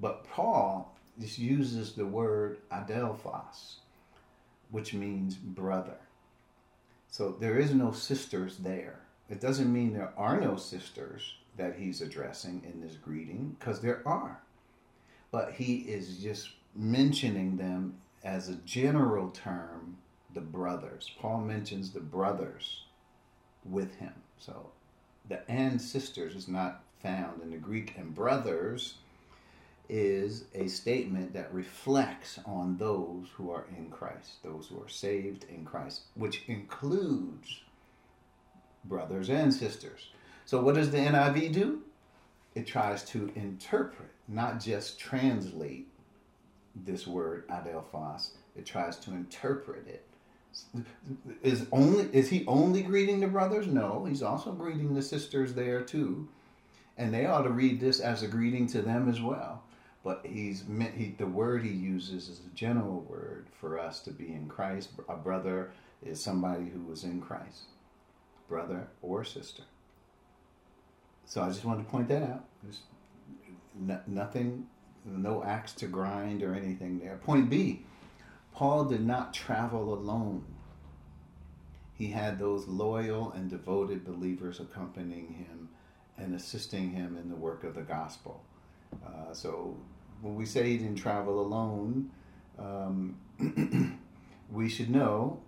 [0.00, 3.76] but Paul just uses the word adelphos,
[4.70, 5.98] which means brother.
[7.08, 9.00] So there is no sisters there.
[9.30, 14.02] It doesn't mean there are no sisters that he's addressing in this greeting, because there
[14.06, 14.40] are.
[15.30, 17.94] But he is just mentioning them
[18.26, 19.96] as a general term,
[20.34, 21.12] the brothers.
[21.20, 22.82] Paul mentions the brothers
[23.64, 24.12] with him.
[24.36, 24.70] So
[25.28, 28.94] the and sisters is not found in the Greek, and brothers
[29.88, 35.44] is a statement that reflects on those who are in Christ, those who are saved
[35.48, 37.60] in Christ, which includes
[38.84, 40.08] brothers and sisters.
[40.44, 41.82] So, what does the NIV do?
[42.56, 45.86] It tries to interpret, not just translate
[46.84, 48.30] this word adelphos.
[48.56, 50.04] It tries to interpret it.
[51.42, 53.66] Is only is he only greeting the brothers?
[53.66, 56.28] No, he's also greeting the sisters there too,
[56.96, 59.62] and they ought to read this as a greeting to them as well.
[60.02, 64.10] But he's meant he the word he uses is a general word for us to
[64.12, 64.90] be in Christ.
[65.08, 67.64] A brother is somebody who was in Christ,
[68.48, 69.64] brother or sister.
[71.26, 72.44] So I just wanted to point that out.
[72.62, 72.80] There's
[73.74, 74.66] no, nothing,
[75.06, 77.16] no axe to grind or anything there.
[77.16, 77.84] Point B
[78.52, 80.44] Paul did not travel alone.
[81.92, 85.68] He had those loyal and devoted believers accompanying him
[86.18, 88.42] and assisting him in the work of the gospel.
[89.06, 89.76] Uh, so
[90.22, 92.10] when we say he didn't travel alone,
[92.58, 93.16] um,
[94.50, 95.40] we should know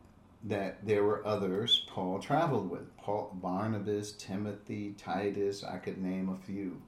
[0.44, 2.97] that there were others Paul traveled with.
[2.99, 6.81] Paul, Barnabas, Timothy, Titus, I could name a few.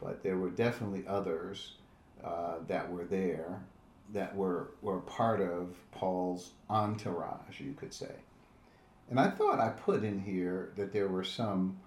[0.00, 1.74] But there were definitely others
[2.24, 3.60] uh, that were there
[4.12, 8.12] that were, were part of Paul's entourage, you could say.
[9.08, 11.78] And I thought I put in here that there were some,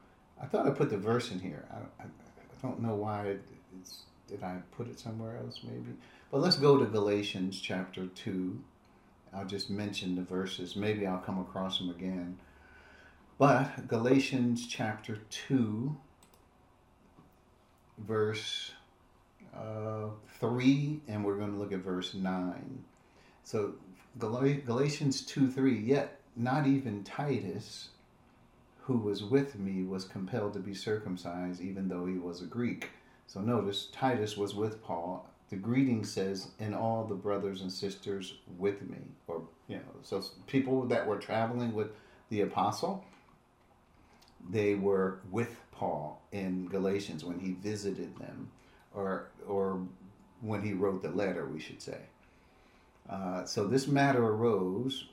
[0.42, 1.66] I thought I put the verse in here.
[1.70, 3.36] I, I, I don't know why
[3.82, 5.98] it's, did I put it somewhere else maybe?
[6.32, 8.64] But let's go to Galatians chapter 2
[9.36, 10.76] I'll just mention the verses.
[10.76, 12.38] Maybe I'll come across them again.
[13.40, 15.98] But Galatians chapter 2,
[17.98, 18.72] verse
[19.56, 20.08] uh,
[20.40, 22.84] 3, and we're going to look at verse 9.
[23.44, 23.74] So
[24.20, 27.90] Gal- Galatians 2 3, yet not even Titus,
[28.82, 32.90] who was with me, was compelled to be circumcised, even though he was a Greek.
[33.28, 38.34] So notice Titus was with Paul the greeting says, and all the brothers and sisters
[38.58, 38.98] with me.
[39.28, 41.92] Or, you know, so people that were traveling with
[42.30, 43.06] the apostle,
[44.50, 48.50] they were with Paul in Galatians when he visited them,
[48.94, 49.82] or, or
[50.42, 52.00] when he wrote the letter, we should say.
[53.10, 55.08] Uh, so this matter arose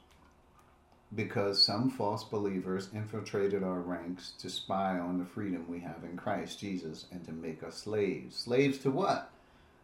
[1.14, 6.16] because some false believers infiltrated our ranks to spy on the freedom we have in
[6.16, 8.36] Christ Jesus and to make us slaves.
[8.36, 9.32] Slaves to what?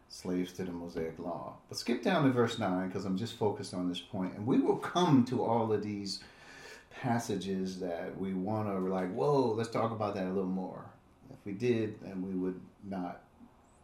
[0.09, 1.55] slaves to the Mosaic law.
[1.69, 4.33] But skip down to verse 9 because I'm just focused on this point.
[4.35, 6.21] And we will come to all of these
[6.91, 10.85] passages that we want to, like, whoa, let's talk about that a little more.
[11.29, 13.21] If we did, then we would not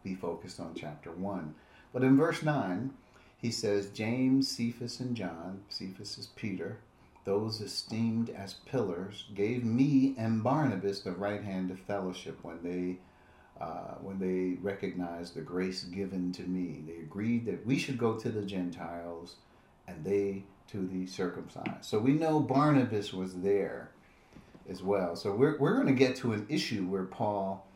[0.04, 1.54] be focused on chapter 1.
[1.92, 2.92] But in verse 9,
[3.38, 6.78] he says, James, Cephas, and John, Cephas is Peter,
[7.24, 12.98] those esteemed as pillars, gave me and Barnabas the right hand of fellowship when they
[13.60, 16.82] uh, when they recognized the grace given to me.
[16.86, 19.36] They agreed that we should go to the Gentiles
[19.86, 21.84] and they to the circumcised.
[21.84, 23.90] So we know Barnabas was there
[24.68, 25.14] as well.
[25.14, 27.66] So we're, we're going to get to an issue where Paul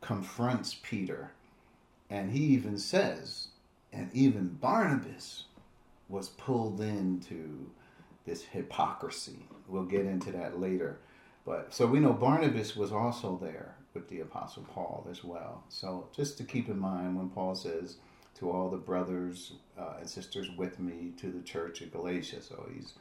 [0.00, 1.32] confronts Peter.
[2.10, 3.48] And he even says,
[3.92, 5.44] and even Barnabas
[6.08, 7.70] was pulled into
[8.24, 9.46] this hypocrisy.
[9.68, 10.98] We'll get into that later.
[11.44, 15.64] But so we know Barnabas was also there with the Apostle Paul as well.
[15.68, 17.96] So just to keep in mind when Paul says,
[18.38, 22.42] to all the brothers uh, and sisters with me to the church of Galatia.
[22.42, 22.94] So he's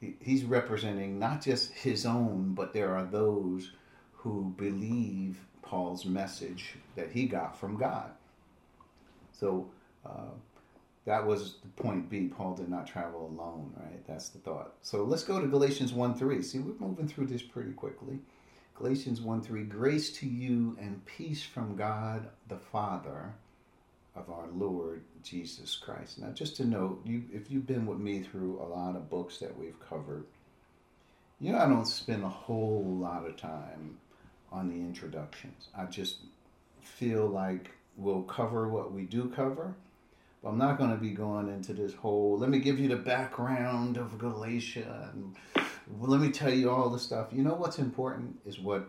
[0.00, 3.72] he, he's representing not just his own, but there are those
[4.12, 8.10] who believe Paul's message that he got from God.
[9.38, 9.70] So
[10.04, 10.32] uh,
[11.04, 12.28] that was the point B.
[12.28, 14.06] Paul did not travel alone, right?
[14.06, 14.74] That's the thought.
[14.82, 16.42] So let's go to Galatians 1 3.
[16.42, 18.18] See, we're moving through this pretty quickly.
[18.74, 23.32] Galatians 1 3 Grace to you and peace from God the Father
[24.14, 26.18] of our Lord Jesus Christ.
[26.18, 29.38] Now, just to note, you, if you've been with me through a lot of books
[29.38, 30.24] that we've covered,
[31.40, 33.98] you know, I don't spend a whole lot of time
[34.50, 35.68] on the introductions.
[35.76, 36.18] I just
[36.82, 39.74] feel like we'll cover what we do cover,
[40.42, 42.96] but I'm not going to be going into this whole, let me give you the
[42.96, 45.36] background of Galatia and
[46.00, 47.28] let me tell you all the stuff.
[47.32, 48.88] You know what's important is what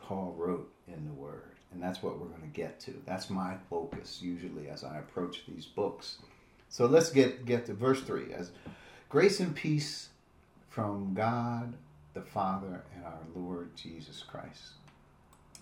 [0.00, 2.94] Paul wrote in the Word, and that's what we're going to get to.
[3.06, 6.18] That's my focus usually as I approach these books.
[6.68, 8.32] So let's get get to verse three.
[8.32, 8.52] As
[9.08, 10.10] grace and peace
[10.68, 11.74] from God
[12.14, 14.72] the Father and our Lord Jesus Christ.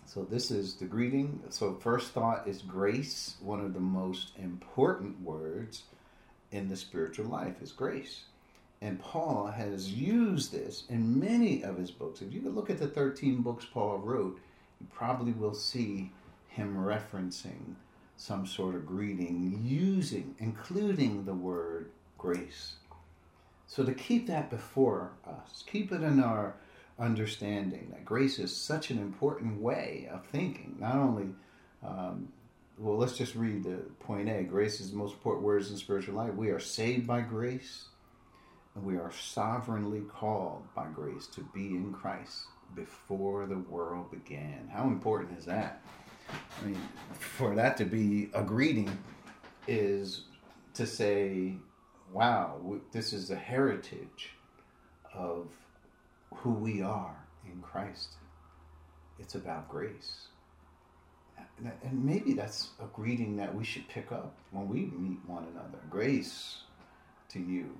[0.08, 1.38] So this is the greeting.
[1.50, 3.36] So first thought is grace.
[3.42, 5.82] One of the most important words
[6.50, 8.22] in the spiritual life is grace.
[8.80, 12.22] And Paul has used this in many of his books.
[12.22, 14.40] If you look at the 13 books Paul wrote,
[14.80, 16.10] you probably will see
[16.48, 17.74] him referencing
[18.16, 22.76] some sort of greeting using, including the word grace.
[23.66, 26.54] So to keep that before us, keep it in our
[26.98, 30.76] understanding that grace is such an important way of thinking.
[30.78, 31.28] Not only,
[31.86, 32.28] um,
[32.76, 34.42] well, let's just read the point A.
[34.42, 36.34] Grace is the most important words in spiritual life.
[36.34, 37.86] We are saved by grace,
[38.74, 44.68] and we are sovereignly called by grace to be in Christ before the world began.
[44.72, 45.82] How important is that?
[46.30, 46.80] I mean,
[47.18, 48.90] for that to be a greeting
[49.66, 50.22] is
[50.74, 51.54] to say,
[52.12, 52.60] wow,
[52.92, 54.30] this is the heritage
[55.14, 55.48] of
[56.42, 58.14] who we are in Christ.
[59.18, 60.28] It's about grace.
[61.60, 65.78] And maybe that's a greeting that we should pick up when we meet one another.
[65.90, 66.62] Grace
[67.30, 67.76] to you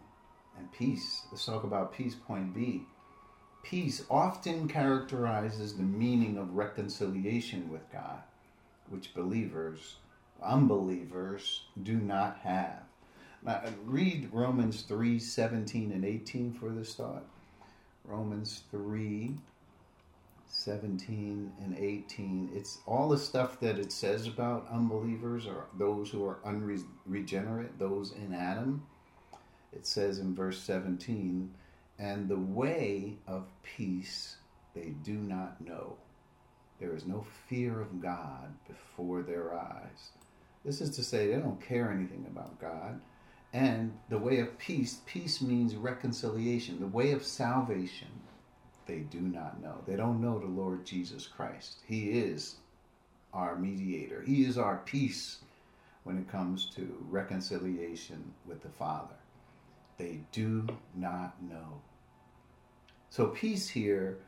[0.59, 1.23] and peace.
[1.31, 2.83] Let's talk about peace, point B.
[3.63, 8.23] Peace often characterizes the meaning of reconciliation with God,
[8.89, 9.97] which believers,
[10.43, 12.83] unbelievers, do not have.
[13.43, 17.25] Now, read Romans 3 17 and 18 for this thought.
[18.09, 19.35] Romans 3
[20.51, 22.51] 17 and 18.
[22.55, 28.13] It's all the stuff that it says about unbelievers or those who are unregenerate, those
[28.13, 28.83] in Adam.
[29.75, 31.53] It says in verse 17,
[31.99, 34.39] and the way of peace
[34.75, 35.97] they do not know.
[36.81, 40.13] There is no fear of God before their eyes.
[40.65, 43.01] This is to say, they don't care anything about God.
[43.53, 46.81] And the way of peace, peace means reconciliation.
[46.81, 48.09] The way of salvation,
[48.87, 49.83] they do not know.
[49.87, 51.79] They don't know the Lord Jesus Christ.
[51.87, 52.57] He is
[53.33, 55.39] our mediator, He is our peace
[56.05, 59.15] when it comes to reconciliation with the Father.
[59.99, 61.83] They do not know.
[63.11, 64.19] So, peace here,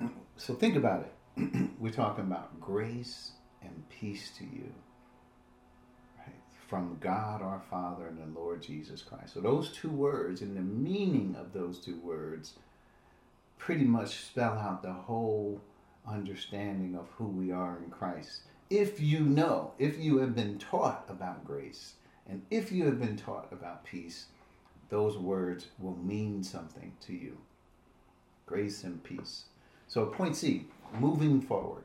[0.36, 1.70] so think about it.
[1.78, 3.32] We're talking about grace
[3.62, 4.72] and peace to you
[6.74, 9.34] from God our Father and the Lord Jesus Christ.
[9.34, 12.54] So those two words and the meaning of those two words
[13.58, 15.60] pretty much spell out the whole
[16.04, 18.40] understanding of who we are in Christ.
[18.70, 21.92] If you know, if you have been taught about grace,
[22.28, 24.26] and if you have been taught about peace,
[24.88, 27.38] those words will mean something to you.
[28.46, 29.44] Grace and peace.
[29.86, 30.66] So, point C,
[30.98, 31.84] moving forward.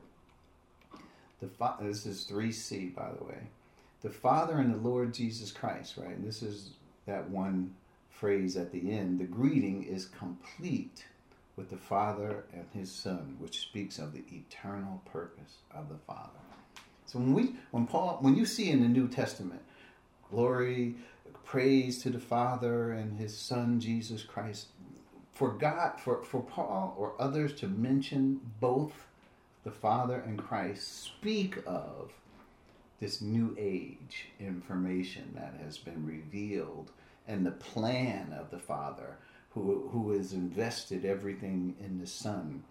[1.40, 1.48] The
[1.80, 3.38] this is 3C, by the way
[4.02, 6.16] the Father and the Lord Jesus Christ, right?
[6.16, 6.70] And this is
[7.06, 7.74] that one
[8.10, 9.18] phrase at the end.
[9.18, 11.04] The greeting is complete
[11.56, 16.40] with the Father and His Son, which speaks of the eternal purpose of the Father.
[17.06, 19.62] So when we, when Paul, when you see in the New Testament,
[20.30, 20.94] glory,
[21.44, 24.68] praise to the Father and His Son Jesus Christ,
[25.32, 29.06] for God, for, for Paul or others to mention both
[29.64, 32.12] the Father and Christ speak of
[33.00, 36.92] this new age information that has been revealed
[37.26, 39.16] and the plan of the Father
[39.50, 42.62] who, who has invested everything in the Son.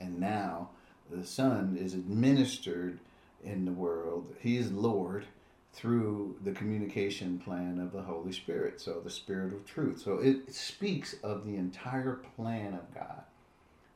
[0.00, 0.70] And now
[1.10, 3.00] the Son is administered
[3.42, 4.34] in the world.
[4.40, 5.24] He is Lord
[5.72, 8.80] through the communication plan of the Holy Spirit.
[8.80, 10.00] So the Spirit of truth.
[10.02, 13.22] So it speaks of the entire plan of God.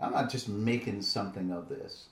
[0.01, 2.07] I'm not just making something of this.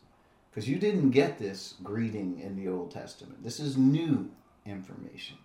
[0.50, 3.42] Because you didn't get this greeting in the Old Testament.
[3.42, 4.30] This is new
[4.66, 5.38] information.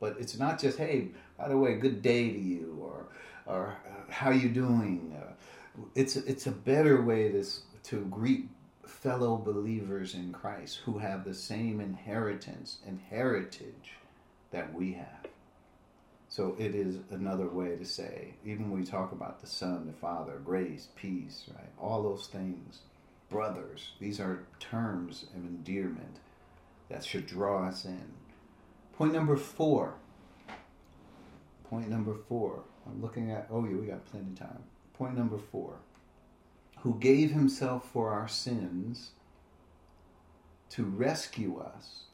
[0.00, 1.08] But it's not just, hey,
[1.38, 3.06] by the way, good day to you, or,
[3.46, 5.14] or uh, how you doing?
[5.16, 5.32] Uh,
[5.94, 7.44] it's, it's a better way to,
[7.84, 8.48] to greet
[8.86, 13.96] fellow believers in Christ who have the same inheritance and heritage
[14.50, 15.26] that we have.
[16.28, 19.92] So it is another way to say, even when we talk about the Son, the
[19.92, 21.70] Father, grace, peace, right?
[21.78, 22.80] All those things
[23.32, 23.92] brothers.
[23.98, 26.18] These are terms of endearment
[26.88, 28.12] that should draw us in.
[28.96, 29.94] Point number four.
[31.64, 32.62] Point number four.
[32.86, 34.62] I'm looking at, oh, yeah, we got plenty of time.
[34.94, 35.78] Point number four.
[36.80, 39.12] Who gave himself for our sins
[40.70, 42.04] to rescue us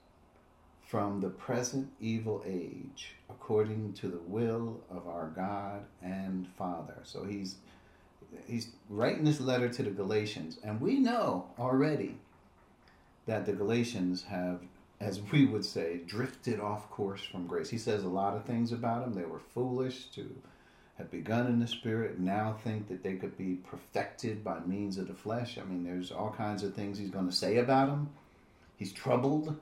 [0.89, 7.01] from the present evil age according to the will of our God and Father.
[7.03, 7.57] So he's
[8.47, 12.17] he's writing this letter to the Galatians, and we know already
[13.27, 14.61] that the Galatians have,
[15.01, 17.69] as we would say, drifted off course from grace.
[17.69, 19.15] He says a lot of things about them.
[19.15, 20.35] They were foolish to
[20.97, 25.07] have begun in the spirit, now think that they could be perfected by means of
[25.07, 25.57] the flesh.
[25.57, 28.11] I mean, there's all kinds of things he's going to say about them.
[28.77, 29.57] He's troubled,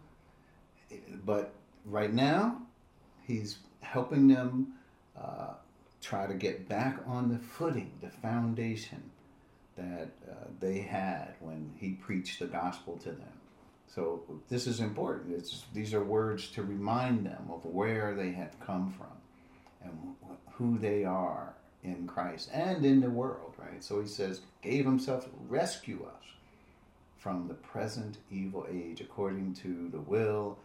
[1.24, 1.52] but
[1.84, 2.62] right now,
[3.26, 4.72] he's helping them.
[5.18, 5.54] Uh,
[6.06, 9.02] try to get back on the footing, the foundation
[9.76, 13.40] that uh, they had when he preached the gospel to them.
[13.88, 15.34] So this is important.
[15.34, 19.06] It's, these are words to remind them of where they have come from
[19.82, 20.14] and
[20.52, 23.82] who they are in Christ and in the world, right?
[23.82, 26.24] So he says, gave himself to rescue us
[27.18, 30.58] from the present evil age according to the will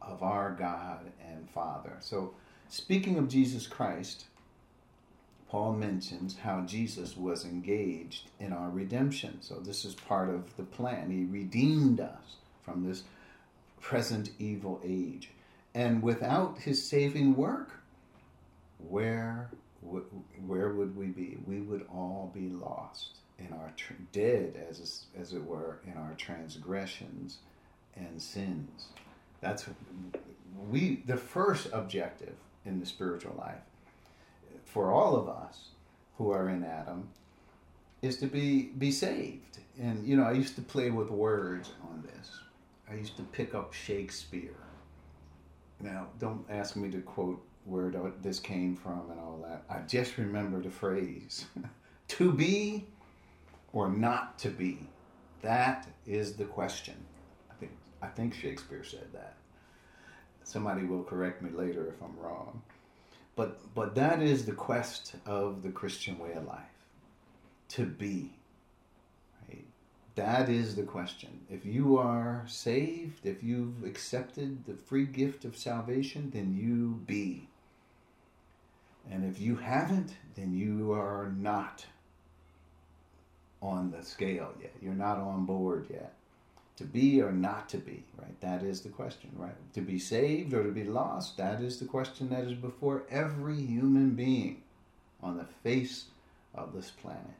[0.00, 1.96] of our God and Father.
[2.00, 2.34] So
[2.68, 4.24] speaking of Jesus Christ,
[5.48, 9.38] Paul mentions how Jesus was engaged in our redemption.
[9.40, 11.10] So this is part of the plan.
[11.10, 13.04] He redeemed us from this
[13.80, 15.30] present evil age.
[15.74, 17.72] And without his saving work,
[18.78, 21.38] where where would we be?
[21.46, 23.72] We would all be lost in our
[24.12, 27.38] dead, as as it were, in our transgressions
[27.96, 28.88] and sins.
[29.40, 29.66] That's
[30.68, 31.02] we.
[31.06, 32.34] The first objective
[32.66, 33.62] in the spiritual life
[34.78, 35.70] for all of us
[36.18, 37.08] who are in Adam
[38.00, 39.58] is to be be saved.
[39.76, 42.30] And you know, I used to play with words on this.
[42.88, 44.62] I used to pick up Shakespeare.
[45.80, 47.90] Now, don't ask me to quote where
[48.22, 49.64] this came from and all that.
[49.68, 51.46] I just remember the phrase
[52.08, 52.86] to be
[53.72, 54.78] or not to be.
[55.42, 56.94] That is the question.
[57.50, 59.34] I think I think Shakespeare said that.
[60.44, 62.62] Somebody will correct me later if I'm wrong.
[63.38, 66.78] But but that is the quest of the Christian way of life.
[67.68, 68.32] To be.
[69.48, 69.64] Right?
[70.16, 71.46] That is the question.
[71.48, 77.48] If you are saved, if you've accepted the free gift of salvation, then you be.
[79.08, 81.86] And if you haven't, then you are not
[83.62, 84.74] on the scale yet.
[84.82, 86.12] You're not on board yet.
[86.78, 88.40] To be or not to be, right?
[88.40, 89.56] That is the question, right?
[89.74, 93.56] To be saved or to be lost, that is the question that is before every
[93.56, 94.62] human being
[95.20, 96.06] on the face
[96.54, 97.34] of this planet.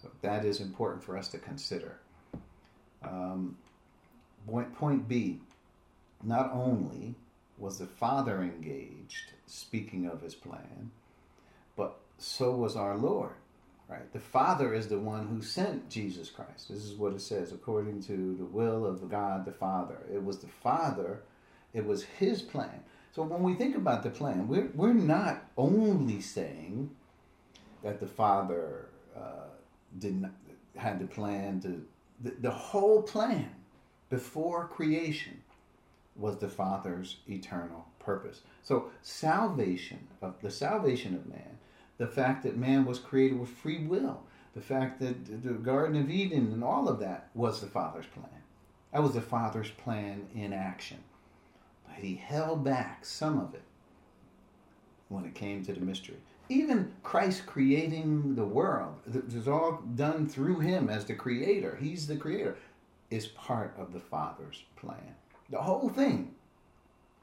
[0.00, 1.98] So that is important for us to consider.
[3.02, 3.56] Um,
[4.46, 5.40] point, point B
[6.22, 7.16] not only
[7.58, 10.92] was the Father engaged, speaking of his plan,
[11.76, 13.34] but so was our Lord.
[13.88, 14.10] Right?
[14.12, 16.68] The Father is the one who sent Jesus Christ.
[16.70, 19.98] This is what it says, according to the will of God the Father.
[20.12, 21.22] It was the Father,
[21.74, 22.84] it was His plan.
[23.14, 26.90] So when we think about the plan, we're, we're not only saying
[27.82, 29.48] that the Father uh,
[29.98, 30.30] did not,
[30.76, 31.84] had the plan to,
[32.22, 33.50] the, the whole plan
[34.08, 35.42] before creation
[36.16, 38.40] was the Father's eternal purpose.
[38.62, 41.58] So salvation of the salvation of man
[41.98, 44.22] the fact that man was created with free will,
[44.54, 48.42] the fact that the Garden of Eden and all of that was the Father's plan.
[48.92, 50.98] That was the Father's plan in action.
[51.86, 53.62] But he held back some of it
[55.08, 56.16] when it came to the mystery.
[56.48, 61.78] Even Christ creating the world, it was all done through him as the creator.
[61.80, 62.56] He's the creator,
[63.10, 65.14] is part of the Father's plan.
[65.50, 66.34] The whole thing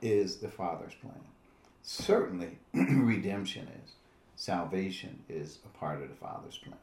[0.02, 1.22] is the Father's plan.
[1.84, 3.92] Certainly, redemption is
[4.40, 6.78] salvation is a part of the Father's plan.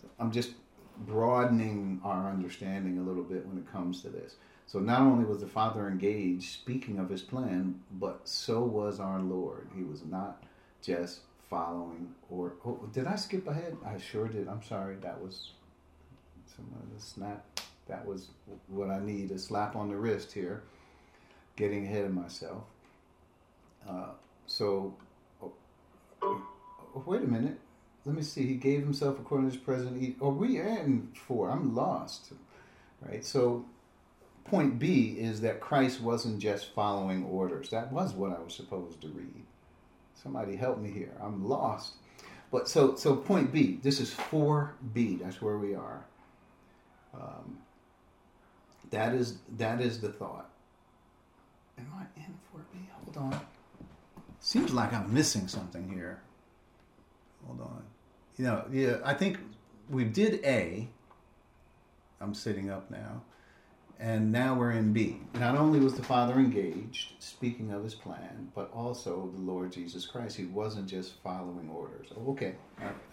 [0.00, 0.52] So I'm just
[0.98, 4.36] broadening our understanding a little bit when it comes to this.
[4.66, 9.18] So not only was the Father engaged, speaking of his plan, but so was our
[9.18, 9.68] Lord.
[9.76, 10.44] He was not
[10.80, 13.76] just following or oh, did I skip ahead?
[13.84, 14.46] I sure did.
[14.46, 14.94] I'm sorry.
[15.02, 15.50] That was
[16.54, 17.44] some of the snap.
[17.88, 18.28] That was
[18.68, 20.62] what I need a slap on the wrist here,
[21.56, 22.62] getting ahead of myself.
[23.88, 24.10] Uh,
[24.46, 24.94] so
[27.06, 27.58] wait a minute.
[28.04, 28.46] Let me see.
[28.46, 30.16] He gave himself according to his present.
[30.20, 31.50] Are we in four?
[31.50, 32.32] I'm lost.
[33.00, 33.24] Right.
[33.24, 33.64] So,
[34.44, 37.70] point B is that Christ wasn't just following orders.
[37.70, 39.44] That was what I was supposed to read.
[40.22, 41.12] Somebody help me here.
[41.20, 41.94] I'm lost.
[42.50, 43.80] But so so point B.
[43.82, 45.16] This is four B.
[45.16, 46.04] That's where we are.
[47.12, 47.58] Um,
[48.90, 50.50] that is that is the thought.
[51.78, 52.78] Am I in four B?
[52.92, 53.40] Hold on.
[54.44, 56.20] Seems like I'm missing something here.
[57.46, 57.82] Hold on.
[58.36, 59.38] You know, yeah, I think
[59.88, 60.86] we did A.
[62.20, 63.22] I'm sitting up now.
[63.98, 65.16] And now we're in B.
[65.36, 70.04] Not only was the Father engaged, speaking of his plan, but also the Lord Jesus
[70.04, 70.36] Christ.
[70.36, 72.08] He wasn't just following orders.
[72.14, 72.56] Oh, okay,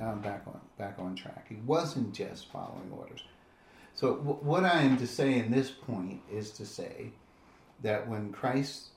[0.01, 1.45] I'm back on back on track.
[1.47, 3.23] He wasn't just following orders.
[3.93, 7.11] So w- what I am to say in this point is to say
[7.83, 8.90] that when Christ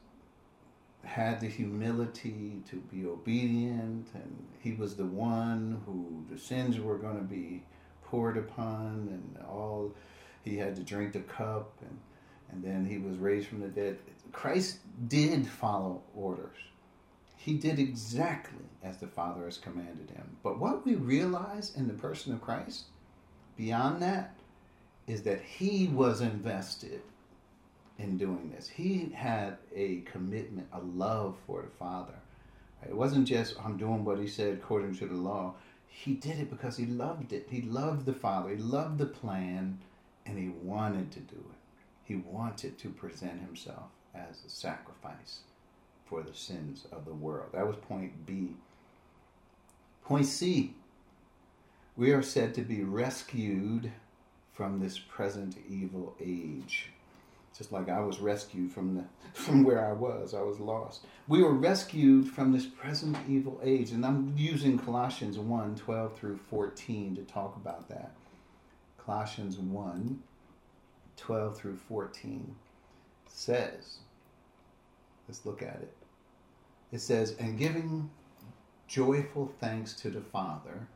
[1.04, 6.98] had the humility to be obedient, and he was the one who the sins were
[6.98, 7.62] going to be
[8.04, 9.92] poured upon, and all
[10.42, 11.98] he had to drink the cup, and
[12.50, 13.98] and then he was raised from the dead.
[14.32, 14.78] Christ
[15.08, 16.56] did follow orders.
[17.36, 20.36] He did exactly as the Father has commanded him.
[20.42, 22.84] But what we realize in the person of Christ,
[23.56, 24.36] beyond that,
[25.06, 27.02] is that he was invested
[27.98, 28.68] in doing this.
[28.68, 32.14] He had a commitment, a love for the Father.
[32.86, 35.54] It wasn't just, I'm doing what he said according to the law.
[35.86, 37.46] He did it because he loved it.
[37.50, 39.78] He loved the Father, he loved the plan,
[40.26, 41.56] and he wanted to do it.
[42.04, 45.40] He wanted to present himself as a sacrifice
[46.04, 47.50] for the sins of the world.
[47.52, 48.50] That was point B.
[50.04, 50.74] Point C
[51.96, 53.92] we are said to be rescued
[54.52, 56.90] from this present evil age.
[57.56, 61.06] Just like I was rescued from the from where I was, I was lost.
[61.28, 63.90] We were rescued from this present evil age.
[63.90, 68.12] And I'm using Colossians 1 12 through 14 to talk about that.
[68.98, 70.22] Colossians 1
[71.16, 72.56] 12 through 14
[73.26, 73.98] says,
[75.28, 75.94] let's look at it.
[76.92, 78.10] It says, and giving
[78.86, 80.88] joyful thanks to the Father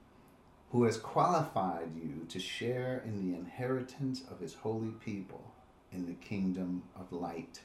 [0.70, 5.52] who has qualified you to share in the inheritance of his holy people
[5.92, 7.60] in the kingdom of light.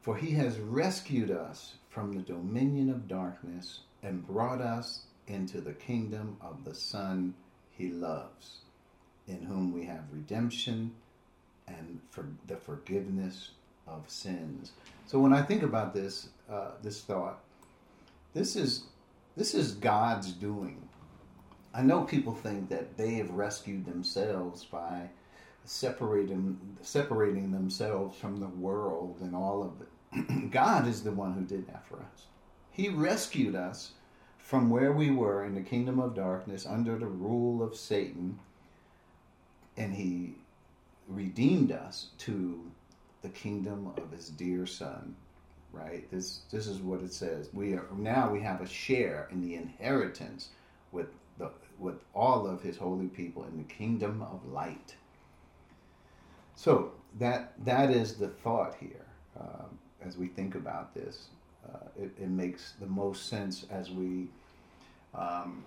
[0.00, 5.72] For he has rescued us from the dominion of darkness and brought us into the
[5.72, 7.34] kingdom of the Son
[7.70, 8.58] he loves,
[9.26, 10.92] in whom we have redemption
[11.66, 13.50] and for the forgiveness
[13.86, 14.72] of sins.
[15.06, 17.40] So when I think about this, uh, this thought,
[18.34, 18.84] this is
[19.36, 20.88] this is God's doing.
[21.72, 25.10] I know people think that they have rescued themselves by
[25.68, 30.50] separating separating themselves from the world and all of it.
[30.50, 32.26] God is the one who did that for us.
[32.70, 33.92] He rescued us
[34.38, 38.38] from where we were in the kingdom of darkness under the rule of Satan
[39.76, 40.34] and he
[41.06, 42.70] redeemed us to
[43.22, 45.14] the kingdom of his dear son
[45.72, 49.40] right this this is what it says we are now we have a share in
[49.40, 50.48] the inheritance
[50.92, 51.08] with
[51.38, 54.94] the with all of his holy people in the kingdom of light.
[56.58, 56.90] So
[57.20, 59.06] that that is the thought here
[59.40, 61.28] um, as we think about this.
[61.64, 64.26] Uh, it, it, makes the most sense as we
[65.14, 65.64] um,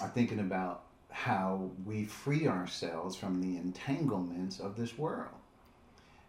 [0.00, 5.34] are thinking about how we free ourselves from the entanglements of this world.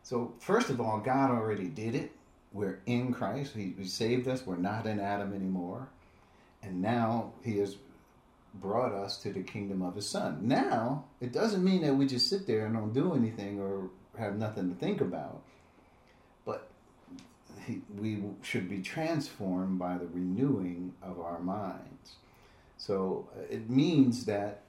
[0.04, 2.12] So, first of all, God already did it.
[2.52, 3.54] We're in Christ.
[3.56, 4.46] He, he saved us.
[4.46, 5.88] We're not in Adam anymore.
[6.64, 7.78] And now He has
[8.56, 10.40] brought us to the kingdom of his son.
[10.42, 14.38] Now, it doesn't mean that we just sit there and don't do anything or have
[14.38, 15.42] nothing to think about,
[16.46, 16.70] but
[17.98, 22.16] we should be transformed by the renewing of our minds.
[22.78, 24.64] So uh, it means that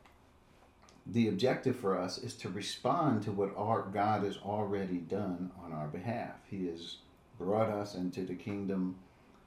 [1.06, 5.72] the objective for us is to respond to what our God has already done on
[5.72, 6.36] our behalf.
[6.48, 6.98] He has
[7.38, 8.96] brought us into the kingdom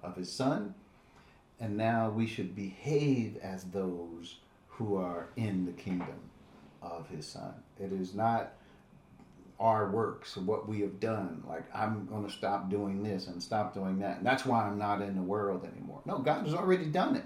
[0.04, 0.74] of his son
[1.60, 4.38] and now we should behave as those
[4.68, 6.30] who are in the kingdom
[6.82, 7.54] of his son.
[7.80, 8.54] It is not
[9.60, 11.44] our works, what we have done.
[11.48, 14.18] Like, I'm going to stop doing this and stop doing that.
[14.18, 16.02] And that's why I'm not in the world anymore.
[16.06, 17.26] No, God has already done it.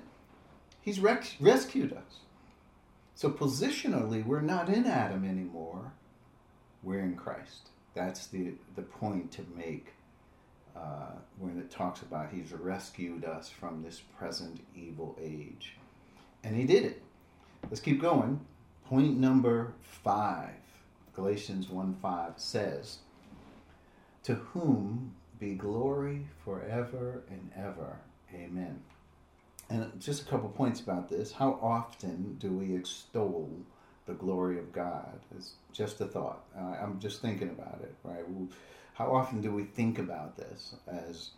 [0.81, 2.19] He's res- rescued us.
[3.15, 5.91] So, positionally, we're not in Adam anymore.
[6.83, 7.69] We're in Christ.
[7.93, 9.93] That's the, the point to make
[10.75, 15.75] uh, when it talks about he's rescued us from this present evil age.
[16.43, 17.01] And he did it.
[17.63, 18.39] Let's keep going.
[18.85, 20.53] Point number five
[21.19, 22.99] Galatians 1 5 says,
[24.23, 27.97] To whom be glory forever and ever.
[28.33, 28.79] Amen.
[29.69, 31.33] And just a couple points about this.
[31.33, 33.51] How often do we extol
[34.05, 35.19] the glory of God?
[35.35, 36.45] It's just a thought.
[36.57, 38.23] Uh, I'm just thinking about it, right?
[38.93, 41.31] How often do we think about this as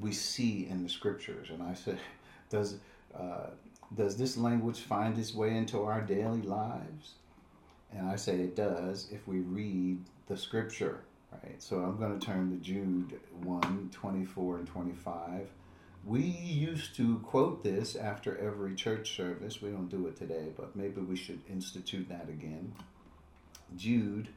[0.00, 1.50] we see in the scriptures?
[1.50, 1.96] And I say,
[2.50, 2.76] does
[3.18, 3.48] uh,
[3.96, 7.14] does this language find its way into our daily lives?
[7.92, 11.00] And I say it does if we read the scripture,
[11.32, 11.60] right?
[11.60, 15.48] So I'm going to turn to Jude 1 24 and 25.
[16.04, 19.60] We used to quote this after every church service.
[19.60, 22.72] We don't do it today, but maybe we should institute that again.
[23.76, 24.28] Jude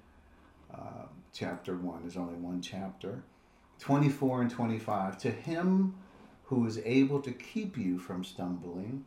[0.74, 2.04] uh, chapter 1.
[2.06, 3.24] is only one chapter.
[3.80, 5.18] 24 and 25.
[5.20, 5.96] To him
[6.46, 9.06] who is able to keep you from stumbling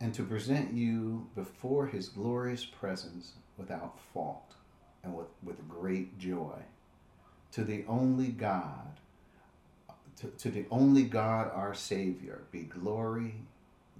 [0.00, 4.54] and to present you before his glorious presence without fault
[5.04, 6.56] and with, with great joy.
[7.52, 8.98] To the only God,
[10.20, 13.34] to, to the only God our Savior, be glory,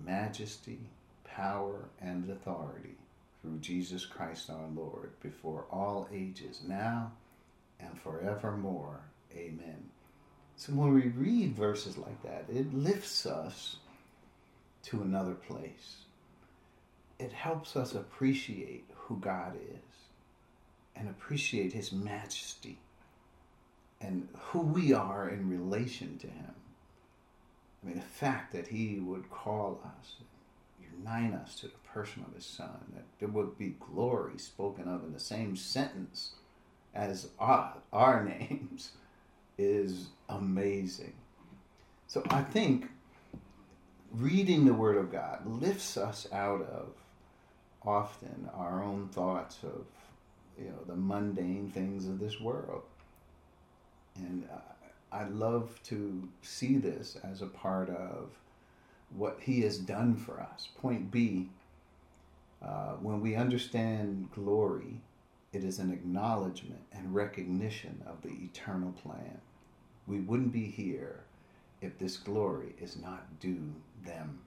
[0.04, 0.78] majesty,
[1.24, 2.96] power, and authority
[3.42, 7.12] through Jesus Christ our Lord, before all ages, now
[7.80, 9.00] and forevermore.
[9.34, 9.90] Amen.
[10.56, 13.76] So when we read verses like that, it lifts us
[14.84, 16.02] to another place.
[17.18, 19.78] It helps us appreciate who God is.
[20.96, 22.78] and appreciate His majesty
[24.00, 26.54] and who we are in relation to Him.
[27.82, 30.16] I mean, the fact that He would call us,
[30.80, 35.04] unite us to the person of His Son, that there would be glory spoken of
[35.04, 36.32] in the same sentence
[36.94, 38.92] as our, our names
[39.58, 41.14] is amazing.
[42.06, 42.90] So I think
[44.12, 46.88] reading the Word of God lifts us out of
[47.86, 49.84] often our own thoughts of
[50.58, 52.82] you know the mundane things of this world,
[54.16, 58.30] and uh, I love to see this as a part of
[59.16, 60.68] what He has done for us.
[60.78, 61.48] Point B:
[62.62, 65.00] uh, when we understand glory,
[65.52, 69.40] it is an acknowledgement and recognition of the eternal plan.
[70.06, 71.20] We wouldn't be here
[71.80, 73.72] if this glory is not due
[74.04, 74.40] them.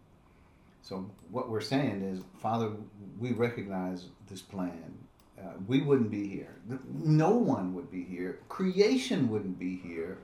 [0.83, 2.71] So, what we're saying is, Father,
[3.17, 4.93] we recognize this plan.
[5.39, 6.57] Uh, we wouldn't be here.
[6.93, 8.39] No one would be here.
[8.49, 10.17] Creation wouldn't be here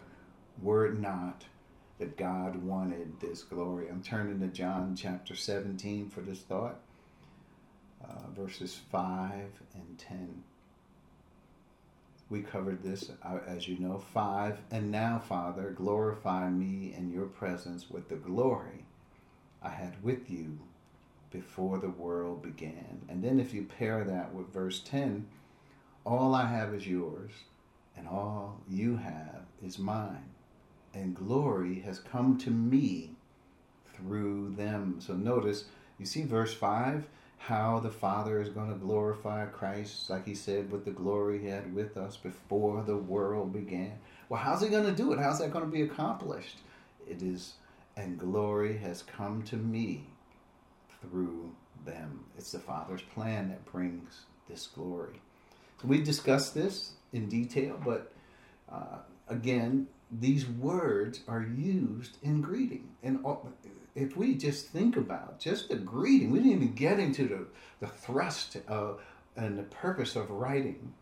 [0.62, 1.45] were it not
[1.97, 3.88] that God wanted this glory.
[3.88, 6.82] I'm turning to John chapter 17 for this thought,
[8.03, 9.32] uh, verses 5
[9.76, 10.43] and 10
[12.30, 14.60] we covered this, uh, as you know, five.
[14.70, 18.86] And now, Father, glorify me in your presence with the glory
[19.62, 20.60] I had with you
[21.32, 23.01] before the world began.
[23.10, 25.28] And then, if you pair that with verse 10,
[26.05, 27.32] all I have is yours,
[27.95, 30.30] and all you have is mine.
[30.93, 33.12] And glory has come to me
[33.93, 34.97] through them.
[34.99, 35.66] So, notice,
[35.99, 37.07] you see verse 5
[37.39, 41.47] how the Father is going to glorify Christ, like he said, with the glory he
[41.47, 43.93] had with us before the world began.
[44.28, 45.20] Well, how's he going to do it?
[45.20, 46.57] How's that going to be accomplished?
[47.10, 47.53] It is,
[48.00, 50.06] and glory has come to me
[51.02, 51.52] through
[51.86, 52.24] them.
[52.38, 55.20] It's the Father's plan that brings this glory.
[55.82, 58.14] So we discussed this in detail, but
[58.72, 62.88] uh, again, these words are used in greeting.
[63.04, 63.24] And
[63.95, 67.45] if we just think about just the greeting, we didn't even get into the,
[67.86, 69.02] the thrust of,
[69.36, 70.93] and the purpose of writing.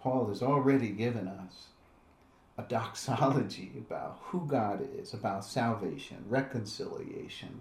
[0.00, 1.66] Paul has already given us
[2.58, 7.60] a doxology about who God is, about salvation, reconciliation,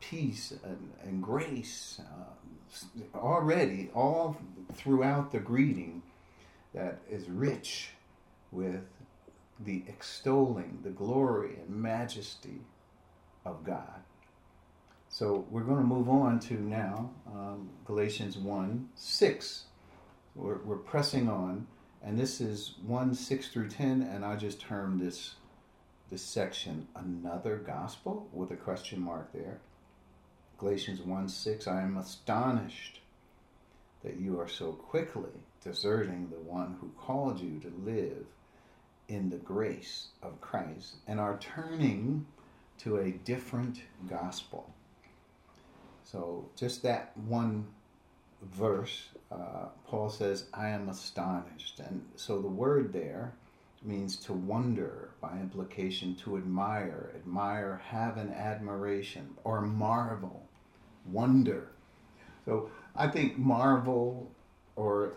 [0.00, 2.00] peace, and, and grace.
[2.00, 4.36] Uh, already, all
[4.74, 6.02] throughout the greeting,
[6.74, 7.90] that is rich
[8.50, 8.82] with
[9.60, 12.60] the extolling, the glory and majesty
[13.44, 14.02] of God.
[15.08, 19.64] So we're going to move on to now um, Galatians 1 6.
[20.34, 21.68] We're, we're pressing on,
[22.04, 25.36] and this is 1 6 through 10, and I just termed this,
[26.10, 29.60] this section another gospel with a question mark there.
[30.58, 33.00] Galatians 1 6 I am astonished
[34.02, 35.30] that you are so quickly
[35.62, 38.26] deserting the one who called you to live
[39.08, 42.26] in the grace of Christ and are turning
[42.78, 44.70] to a different gospel.
[46.04, 47.66] So, just that one
[48.42, 51.80] verse, uh, Paul says, I am astonished.
[51.80, 53.32] And so the word there
[53.82, 60.42] means to wonder, by implication, to admire, admire, have an admiration, or marvel,
[61.10, 61.68] wonder.
[62.46, 64.30] So I think marvel,
[64.76, 65.12] or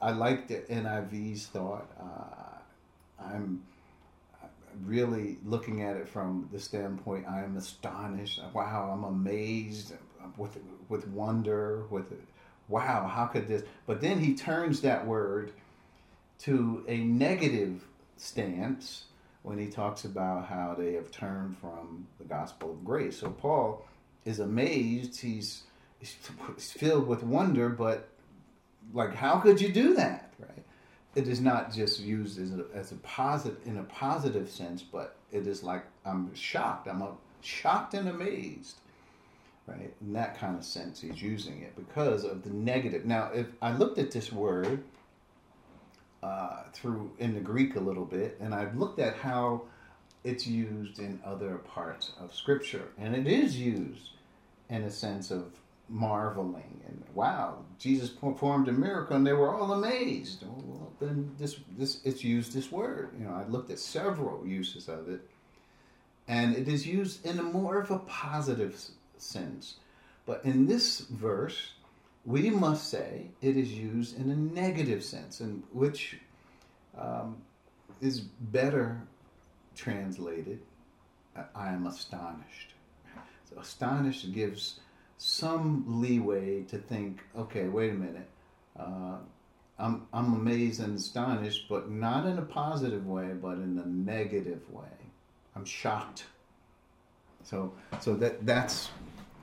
[0.00, 1.88] I like the NIV's thought.
[1.98, 3.62] Uh, I'm
[4.84, 8.40] really looking at it from the standpoint I am astonished.
[8.52, 9.94] Wow, I'm amazed
[10.36, 10.58] with
[10.88, 12.12] with wonder, with
[12.72, 13.62] wow, how could this?
[13.86, 15.52] But then he turns that word
[16.40, 17.84] to a negative
[18.16, 19.04] stance
[19.42, 23.18] when he talks about how they have turned from the gospel of grace.
[23.18, 23.84] So Paul
[24.24, 25.20] is amazed.
[25.20, 25.62] He's,
[26.00, 26.16] he's
[26.58, 28.08] filled with wonder, but
[28.94, 30.64] like, how could you do that, right?
[31.14, 35.16] It is not just used as a, as a positive in a positive sense, but
[35.30, 36.88] it is like I'm shocked.
[36.88, 37.02] I'm
[37.42, 38.76] shocked and amazed
[39.66, 39.92] right?
[40.00, 43.04] In that kind of sense, he's using it because of the negative.
[43.04, 44.82] Now, if I looked at this word
[46.22, 49.62] uh, through in the Greek a little bit, and I've looked at how
[50.24, 54.10] it's used in other parts of Scripture, and it is used
[54.68, 55.52] in a sense of
[55.88, 60.44] marveling and wow, Jesus performed a miracle, and they were all amazed.
[60.44, 63.10] Well, then this this it's used this word.
[63.18, 65.20] You know, I looked at several uses of it,
[66.28, 68.80] and it is used in a more of a positive
[69.22, 69.76] sins.
[70.26, 71.72] But in this verse,
[72.24, 76.18] we must say it is used in a negative sense, and which
[76.96, 77.36] um,
[78.00, 79.00] is better
[79.74, 80.60] translated.
[81.54, 82.74] I am astonished.
[83.48, 84.80] So astonished gives
[85.18, 87.22] some leeway to think.
[87.36, 88.28] Okay, wait a minute.
[88.78, 89.16] Uh,
[89.78, 94.62] I'm I'm amazed and astonished, but not in a positive way, but in a negative
[94.70, 94.84] way.
[95.56, 96.24] I'm shocked.
[97.44, 98.90] So so that that's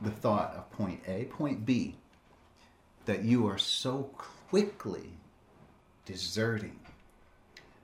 [0.01, 1.25] the thought of point A.
[1.25, 1.95] Point B,
[3.05, 4.09] that you are so
[4.49, 5.11] quickly
[6.05, 6.79] deserting.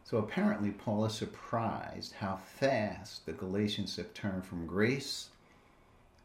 [0.04, 5.30] So apparently, Paul is surprised how fast the Galatians have turned from grace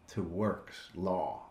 [0.09, 1.43] to works, law.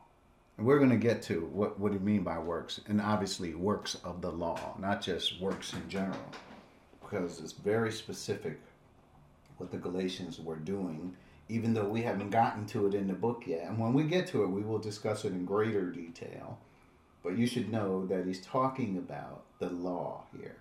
[0.58, 3.56] And we're going to get to what, what do you mean by works, and obviously
[3.56, 6.20] works of the law, not just works in general,
[7.02, 8.60] because it's very specific
[9.58, 11.16] what the Galatians were doing,
[11.50, 13.68] even though we haven't gotten to it in the book yet.
[13.68, 16.60] And when we get to it, we will discuss it in greater detail.
[17.24, 20.58] But you should know that he's talking about the law here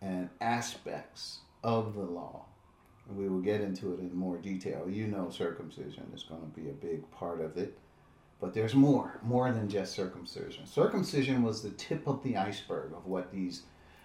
[0.00, 2.46] and aspects of the law.
[3.08, 4.88] And we will get into it in more detail.
[4.88, 7.78] You know, circumcision is going to be a big part of it.
[8.40, 10.66] But there's more, more than just circumcision.
[10.66, 13.62] Circumcision was the tip of the iceberg of what these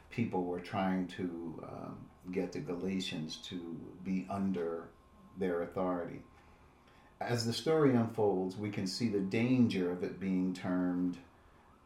[0.09, 1.97] people were trying to um,
[2.31, 4.89] get the Galatians to be under
[5.37, 6.21] their authority.
[7.19, 11.17] As the story unfolds, we can see the danger of it being termed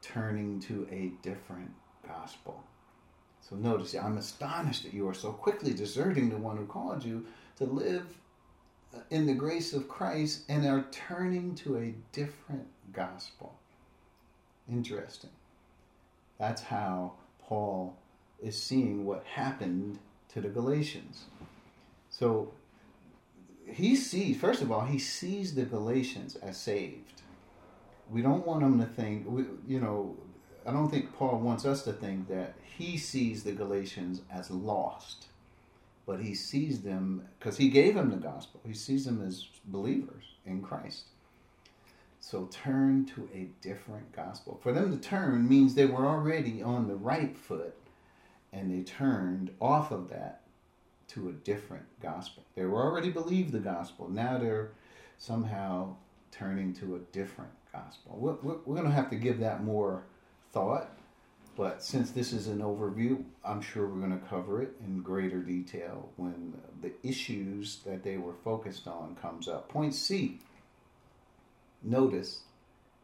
[0.02, 1.72] turning to a different
[2.08, 2.64] gospel.
[3.42, 7.26] So notice, I'm astonished that you are so quickly deserting the one who called you
[7.58, 8.06] to live
[8.96, 13.56] uh, in the grace of Christ and are turning to a different gospel.
[14.72, 15.30] Interesting.
[16.40, 17.96] That's how Paul
[18.42, 20.00] is seeing what happened
[20.34, 21.26] to the Galatians.
[22.10, 22.52] So
[23.72, 27.22] he sees, first of all, he sees the Galatians as saved.
[28.10, 30.16] We don't want them to think, we, you know,
[30.66, 35.28] I don't think Paul wants us to think that he sees the Galatians as lost,
[36.06, 38.62] but he sees them because he gave them the gospel.
[38.66, 41.06] He sees them as believers in Christ.
[42.20, 44.60] So turn to a different gospel.
[44.62, 47.76] For them to turn means they were already on the right foot
[48.52, 50.42] and they turned off of that
[51.10, 52.44] to a different gospel.
[52.56, 54.10] They were already believed the gospel.
[54.10, 54.72] Now they're
[55.18, 55.96] somehow
[56.32, 58.18] turning to a different gospel.
[58.18, 60.04] We're, we're, going to have to give that more
[60.52, 60.90] thought.
[61.56, 65.40] But since this is an overview, I'm sure we're going to cover it in greater
[65.40, 69.70] detail when the issues that they were focused on comes up.
[69.70, 70.40] Point C.
[71.82, 72.42] Notice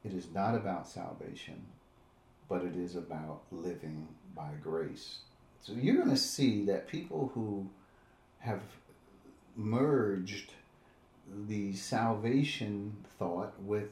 [0.04, 1.64] it is not about salvation,
[2.50, 5.20] but it is about living by grace.
[5.62, 7.70] So you're going to see that people who
[8.42, 8.62] have
[9.56, 10.54] merged
[11.48, 13.90] the salvation thought with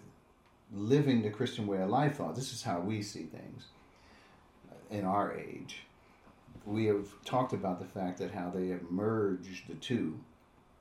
[0.74, 2.36] living the Christian way of life thought.
[2.36, 3.66] This is how we see things
[4.92, 5.84] in our age.
[6.66, 10.20] We have talked about the fact that how they have merged the two.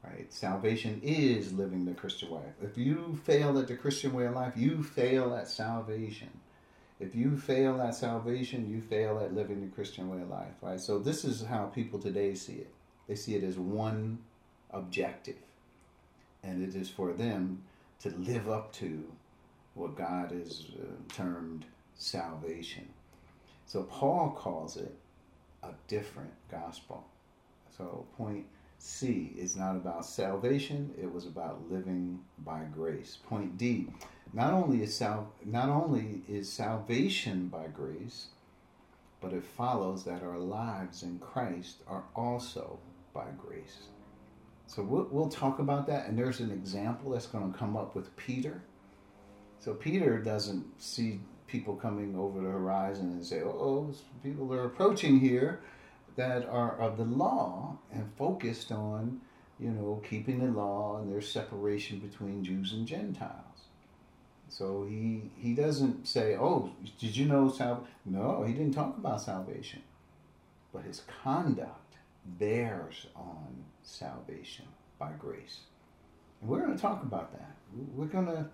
[0.02, 0.32] Right?
[0.32, 2.42] Salvation is living the Christian way.
[2.62, 6.30] If you fail at the Christian way of life, you fail at salvation.
[7.00, 10.54] If you fail at salvation, you fail at living the Christian way of life.
[10.62, 10.80] Right?
[10.80, 12.72] So this is how people today see it.
[13.08, 14.18] They see it as one
[14.70, 15.36] objective.
[16.42, 17.62] And it is for them
[18.00, 19.04] to live up to
[19.74, 21.64] what God has uh, termed
[21.96, 22.88] salvation.
[23.66, 24.94] So Paul calls it
[25.62, 27.04] a different gospel.
[27.76, 28.46] So point
[28.78, 33.18] C is not about salvation, it was about living by grace.
[33.28, 33.88] Point D,
[34.32, 38.26] not only is sal- not only is salvation by grace,
[39.20, 42.78] but it follows that our lives in Christ are also
[43.18, 43.88] by grace.
[44.66, 47.94] So we'll, we'll talk about that, and there's an example that's going to come up
[47.96, 48.62] with Peter
[49.60, 53.92] so Peter doesn't see people coming over the horizon and say, oh,
[54.22, 55.60] people are approaching here
[56.16, 59.20] that are of the law and focused on,
[59.58, 63.44] you know, keeping the law and there's separation between Jews and Gentiles.
[64.48, 69.20] So he he doesn't say, "Oh, did you know sal?" No, he didn't talk about
[69.20, 69.82] salvation,
[70.72, 71.87] but his conduct
[72.38, 74.66] bears on salvation
[74.98, 75.60] by grace,
[76.40, 77.56] and we're going to talk about that.
[77.94, 78.46] We're going to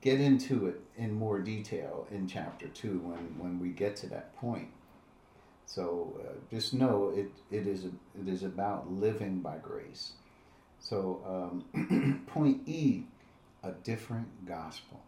[0.00, 4.36] get into it in more detail in chapter 2 when, when we get to that
[4.36, 4.68] point.
[5.66, 7.88] So uh, just know it, it, is a,
[8.18, 10.12] it is about living by grace.
[10.80, 11.20] So,
[11.74, 13.02] um, point E,
[13.62, 15.00] a different gospel.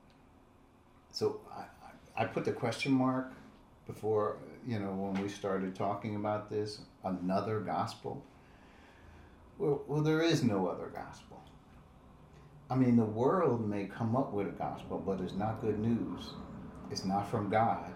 [1.13, 3.33] So I, I put the question mark
[3.87, 4.37] before,
[4.67, 8.23] you know, when we started talking about this, another gospel.
[9.59, 11.41] Well, well there is no other gospel.
[12.69, 16.31] I mean, the world may come up with a gospel, but it's not good news.
[16.91, 17.93] It's not from God.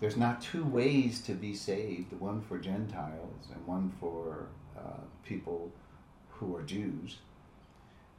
[0.00, 5.70] There's not two ways to be saved one for Gentiles and one for uh, people
[6.30, 7.18] who are Jews.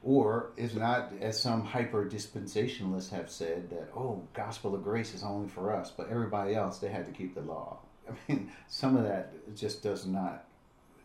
[0.04, 5.22] Or it's not, as some hyper dispensationalists have said, that, oh, gospel of grace is
[5.22, 7.78] only for us, but everybody else, they had to keep the law.
[8.08, 10.44] I mean, some of that just does not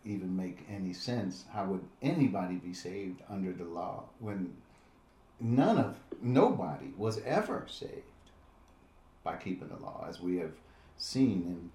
[0.04, 1.46] even make any sense.
[1.52, 4.56] How would anybody be saved under the law when
[5.40, 7.92] none of nobody was ever saved
[9.24, 10.54] by keeping the law, as we have
[10.98, 11.72] seen in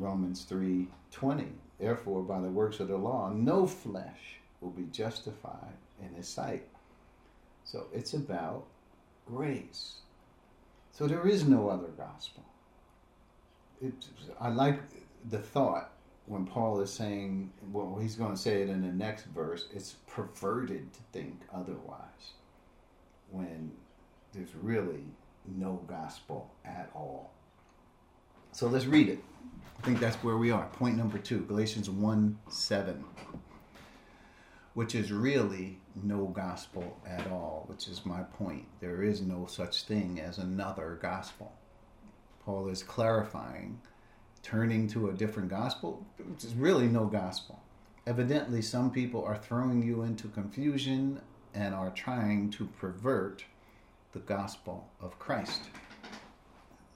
[0.00, 1.48] Romans three twenty.
[1.80, 6.66] Therefore, by the works of the law, no flesh will be justified in His sight.
[7.64, 8.64] So it's about
[9.26, 9.96] grace.
[10.92, 12.44] So there is no other gospel.
[13.82, 13.92] It,
[14.40, 14.80] I like
[15.28, 15.92] the thought
[16.26, 19.96] when Paul is saying, well, he's going to say it in the next verse, it's
[20.06, 22.32] perverted to think otherwise
[23.30, 23.70] when
[24.32, 25.04] there's really
[25.56, 27.32] no gospel at all.
[28.52, 29.18] So let's read it.
[29.78, 30.66] I think that's where we are.
[30.68, 33.04] Point number two Galatians 1 7,
[34.76, 38.66] which is really no gospel at all, which is my point.
[38.78, 41.50] There is no such thing as another gospel.
[42.44, 43.80] Paul is clarifying,
[44.42, 47.58] turning to a different gospel, which is really no gospel.
[48.06, 51.22] Evidently, some people are throwing you into confusion
[51.54, 53.46] and are trying to pervert
[54.12, 55.62] the gospel of Christ.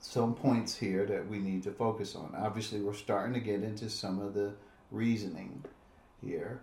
[0.00, 2.34] Some points here that we need to focus on.
[2.36, 4.52] Obviously, we're starting to get into some of the
[4.90, 5.64] reasoning
[6.20, 6.60] here.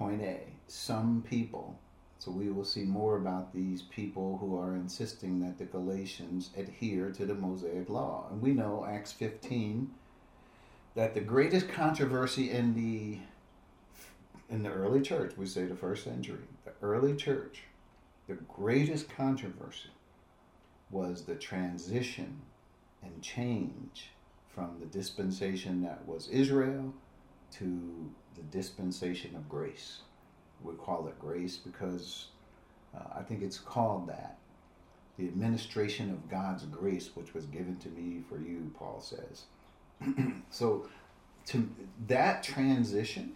[0.00, 1.78] Point A some people,
[2.18, 7.10] so we will see more about these people who are insisting that the Galatians adhere
[7.10, 8.26] to the Mosaic law.
[8.30, 9.90] And we know, Acts 15,
[10.94, 13.18] that the greatest controversy in the
[14.48, 17.64] in the early church, we say the first century, the early church,
[18.26, 19.90] the greatest controversy
[20.90, 22.40] was the transition
[23.02, 24.12] and change
[24.48, 26.94] from the dispensation that was Israel
[27.52, 30.00] to the dispensation of grace.
[30.62, 32.28] We call it grace because
[32.94, 34.38] uh, I think it's called that.
[35.18, 39.44] The administration of God's grace, which was given to me for you, Paul says.
[40.50, 40.88] so,
[41.46, 41.68] to
[42.06, 43.32] that transition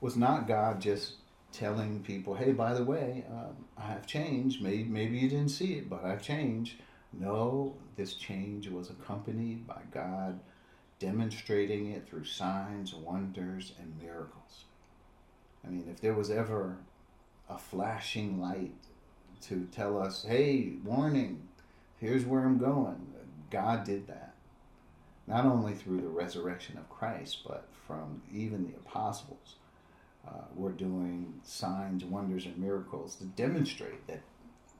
[0.00, 1.14] was not God just
[1.50, 4.62] telling people, "Hey, by the way, um, I have changed.
[4.62, 6.76] Maybe maybe you didn't see it, but I've changed."
[7.12, 10.40] No, this change was accompanied by God
[10.98, 14.64] demonstrating it through signs, wonders, and miracles.
[15.66, 16.76] I mean, if there was ever
[17.48, 18.72] a flashing light
[19.42, 21.48] to tell us, hey, warning,
[22.00, 23.06] here's where I'm going,
[23.50, 24.34] God did that.
[25.26, 29.56] Not only through the resurrection of Christ, but from even the apostles.
[30.26, 34.22] Uh, were doing signs, wonders, and miracles to demonstrate that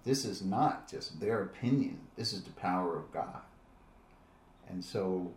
[0.03, 3.43] this is not just their opinion, this is the power of God.
[4.71, 5.33] And so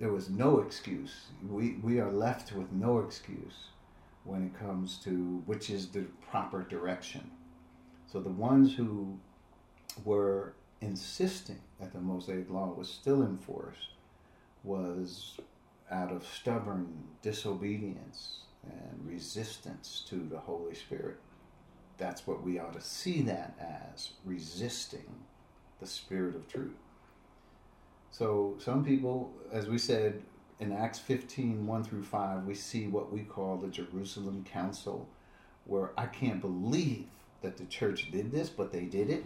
[0.00, 1.26] there was no excuse.
[1.46, 3.68] We, we are left with no excuse
[4.24, 7.30] when it comes to which is the proper direction.
[8.06, 9.18] So the ones who
[10.04, 13.90] were insisting that the Mosaic Law was still in force
[14.64, 15.38] was
[15.90, 16.88] out of stubborn
[17.20, 21.18] disobedience and resistance to the Holy Spirit.
[21.98, 23.54] That's what we ought to see that
[23.92, 25.24] as resisting
[25.78, 26.76] the Spirit of truth.
[28.10, 30.22] So, some people, as we said,
[30.58, 35.08] in Acts 15, 1 through 5, we see what we call the Jerusalem Council,
[35.64, 37.06] where I can't believe
[37.42, 39.24] that the church did this, but they did it.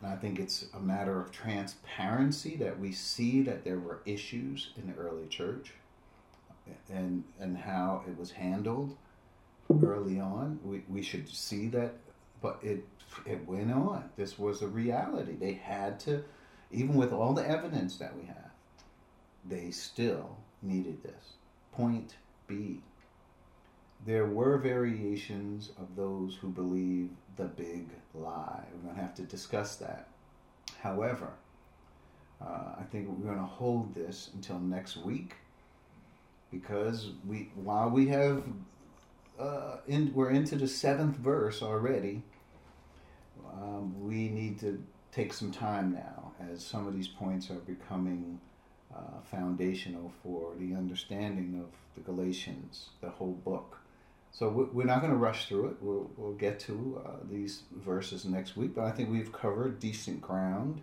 [0.00, 4.70] And I think it's a matter of transparency that we see that there were issues
[4.76, 5.72] in the early church
[6.90, 8.96] and, and how it was handled
[9.82, 10.58] early on.
[10.64, 11.94] We, we should see that,
[12.40, 12.84] but it,
[13.26, 14.10] it went on.
[14.16, 15.34] This was a reality.
[15.34, 16.24] They had to,
[16.72, 18.50] even with all the evidence that we have,
[19.44, 21.34] they still needed this.
[21.72, 22.16] Point
[22.46, 22.80] B.
[24.04, 28.64] There were variations of those who believe the big lie.
[28.72, 30.08] We're going to have to discuss that.
[30.80, 31.28] However,
[32.40, 35.36] uh, I think we're going to hold this until next week
[36.50, 38.42] because we, while we have,
[39.38, 42.22] uh, in, we're into the seventh verse already,
[43.52, 48.40] um, we need to take some time now as some of these points are becoming
[48.94, 53.78] uh, foundational for the understanding of the Galatians, the whole book.
[54.32, 55.76] So we're not going to rush through it.
[55.82, 60.22] We'll, we'll get to uh, these verses next week, but I think we've covered decent
[60.22, 60.80] ground,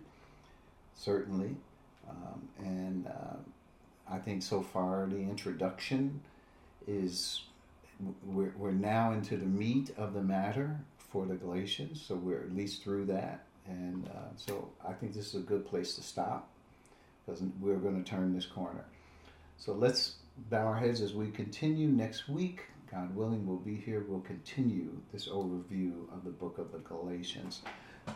[0.94, 1.56] certainly.
[2.08, 3.36] Um, and uh,
[4.08, 6.20] I think so far the introduction
[6.86, 7.42] is,
[8.24, 10.78] we're, we're now into the meat of the matter
[11.10, 13.46] for the Galatians, so we're at least through that.
[13.70, 16.50] And uh, so I think this is a good place to stop
[17.24, 18.84] because we're going to turn this corner.
[19.56, 20.16] So let's
[20.50, 22.62] bow our heads as we continue next week.
[22.90, 24.04] God willing, we'll be here.
[24.08, 27.62] We'll continue this overview of the book of the Galatians.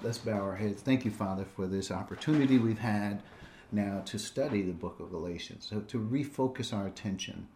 [0.02, 0.82] Let's bow our heads.
[0.82, 3.22] Thank you, Father, for this opportunity we've had
[3.70, 7.46] now to study the book of Galatians, so to refocus our attention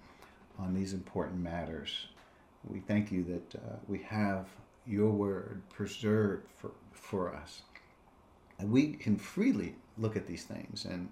[0.59, 2.07] on these important matters.
[2.64, 4.46] We thank you that uh, we have
[4.86, 7.62] your word preserved for, for us.
[8.63, 11.09] We can freely look at these things and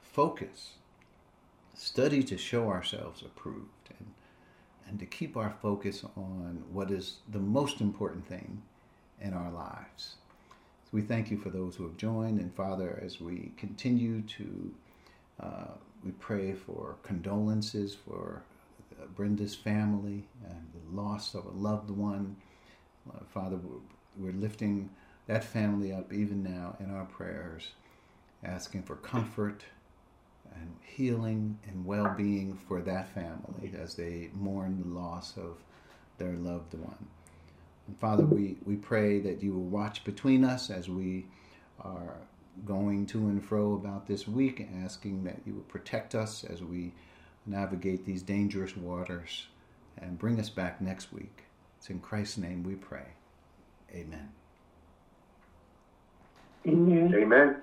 [0.00, 0.74] focus,
[1.74, 4.12] study to show ourselves approved, and,
[4.88, 8.62] and to keep our focus on what is the most important thing
[9.20, 10.16] in our lives.
[10.84, 14.74] So we thank you for those who have joined, and Father, as we continue to,
[15.40, 15.66] uh,
[16.04, 18.42] we pray for condolences for
[19.00, 22.36] uh, Brenda's family and the loss of a loved one.
[23.08, 23.58] Uh, Father,
[24.18, 24.90] we're lifting
[25.26, 27.72] that family up even now in our prayers,
[28.44, 29.64] asking for comfort
[30.54, 35.58] and healing and well being for that family as they mourn the loss of
[36.18, 37.06] their loved one.
[37.86, 41.26] And Father, we, we pray that you will watch between us as we
[41.80, 42.16] are
[42.64, 46.92] going to and fro about this week, asking that you will protect us as we
[47.46, 49.46] navigate these dangerous waters
[49.98, 51.44] and bring us back next week.
[51.78, 53.06] It's in Christ's name we pray.
[53.92, 54.41] Amen.
[56.66, 57.14] Amen.
[57.14, 57.56] Amen.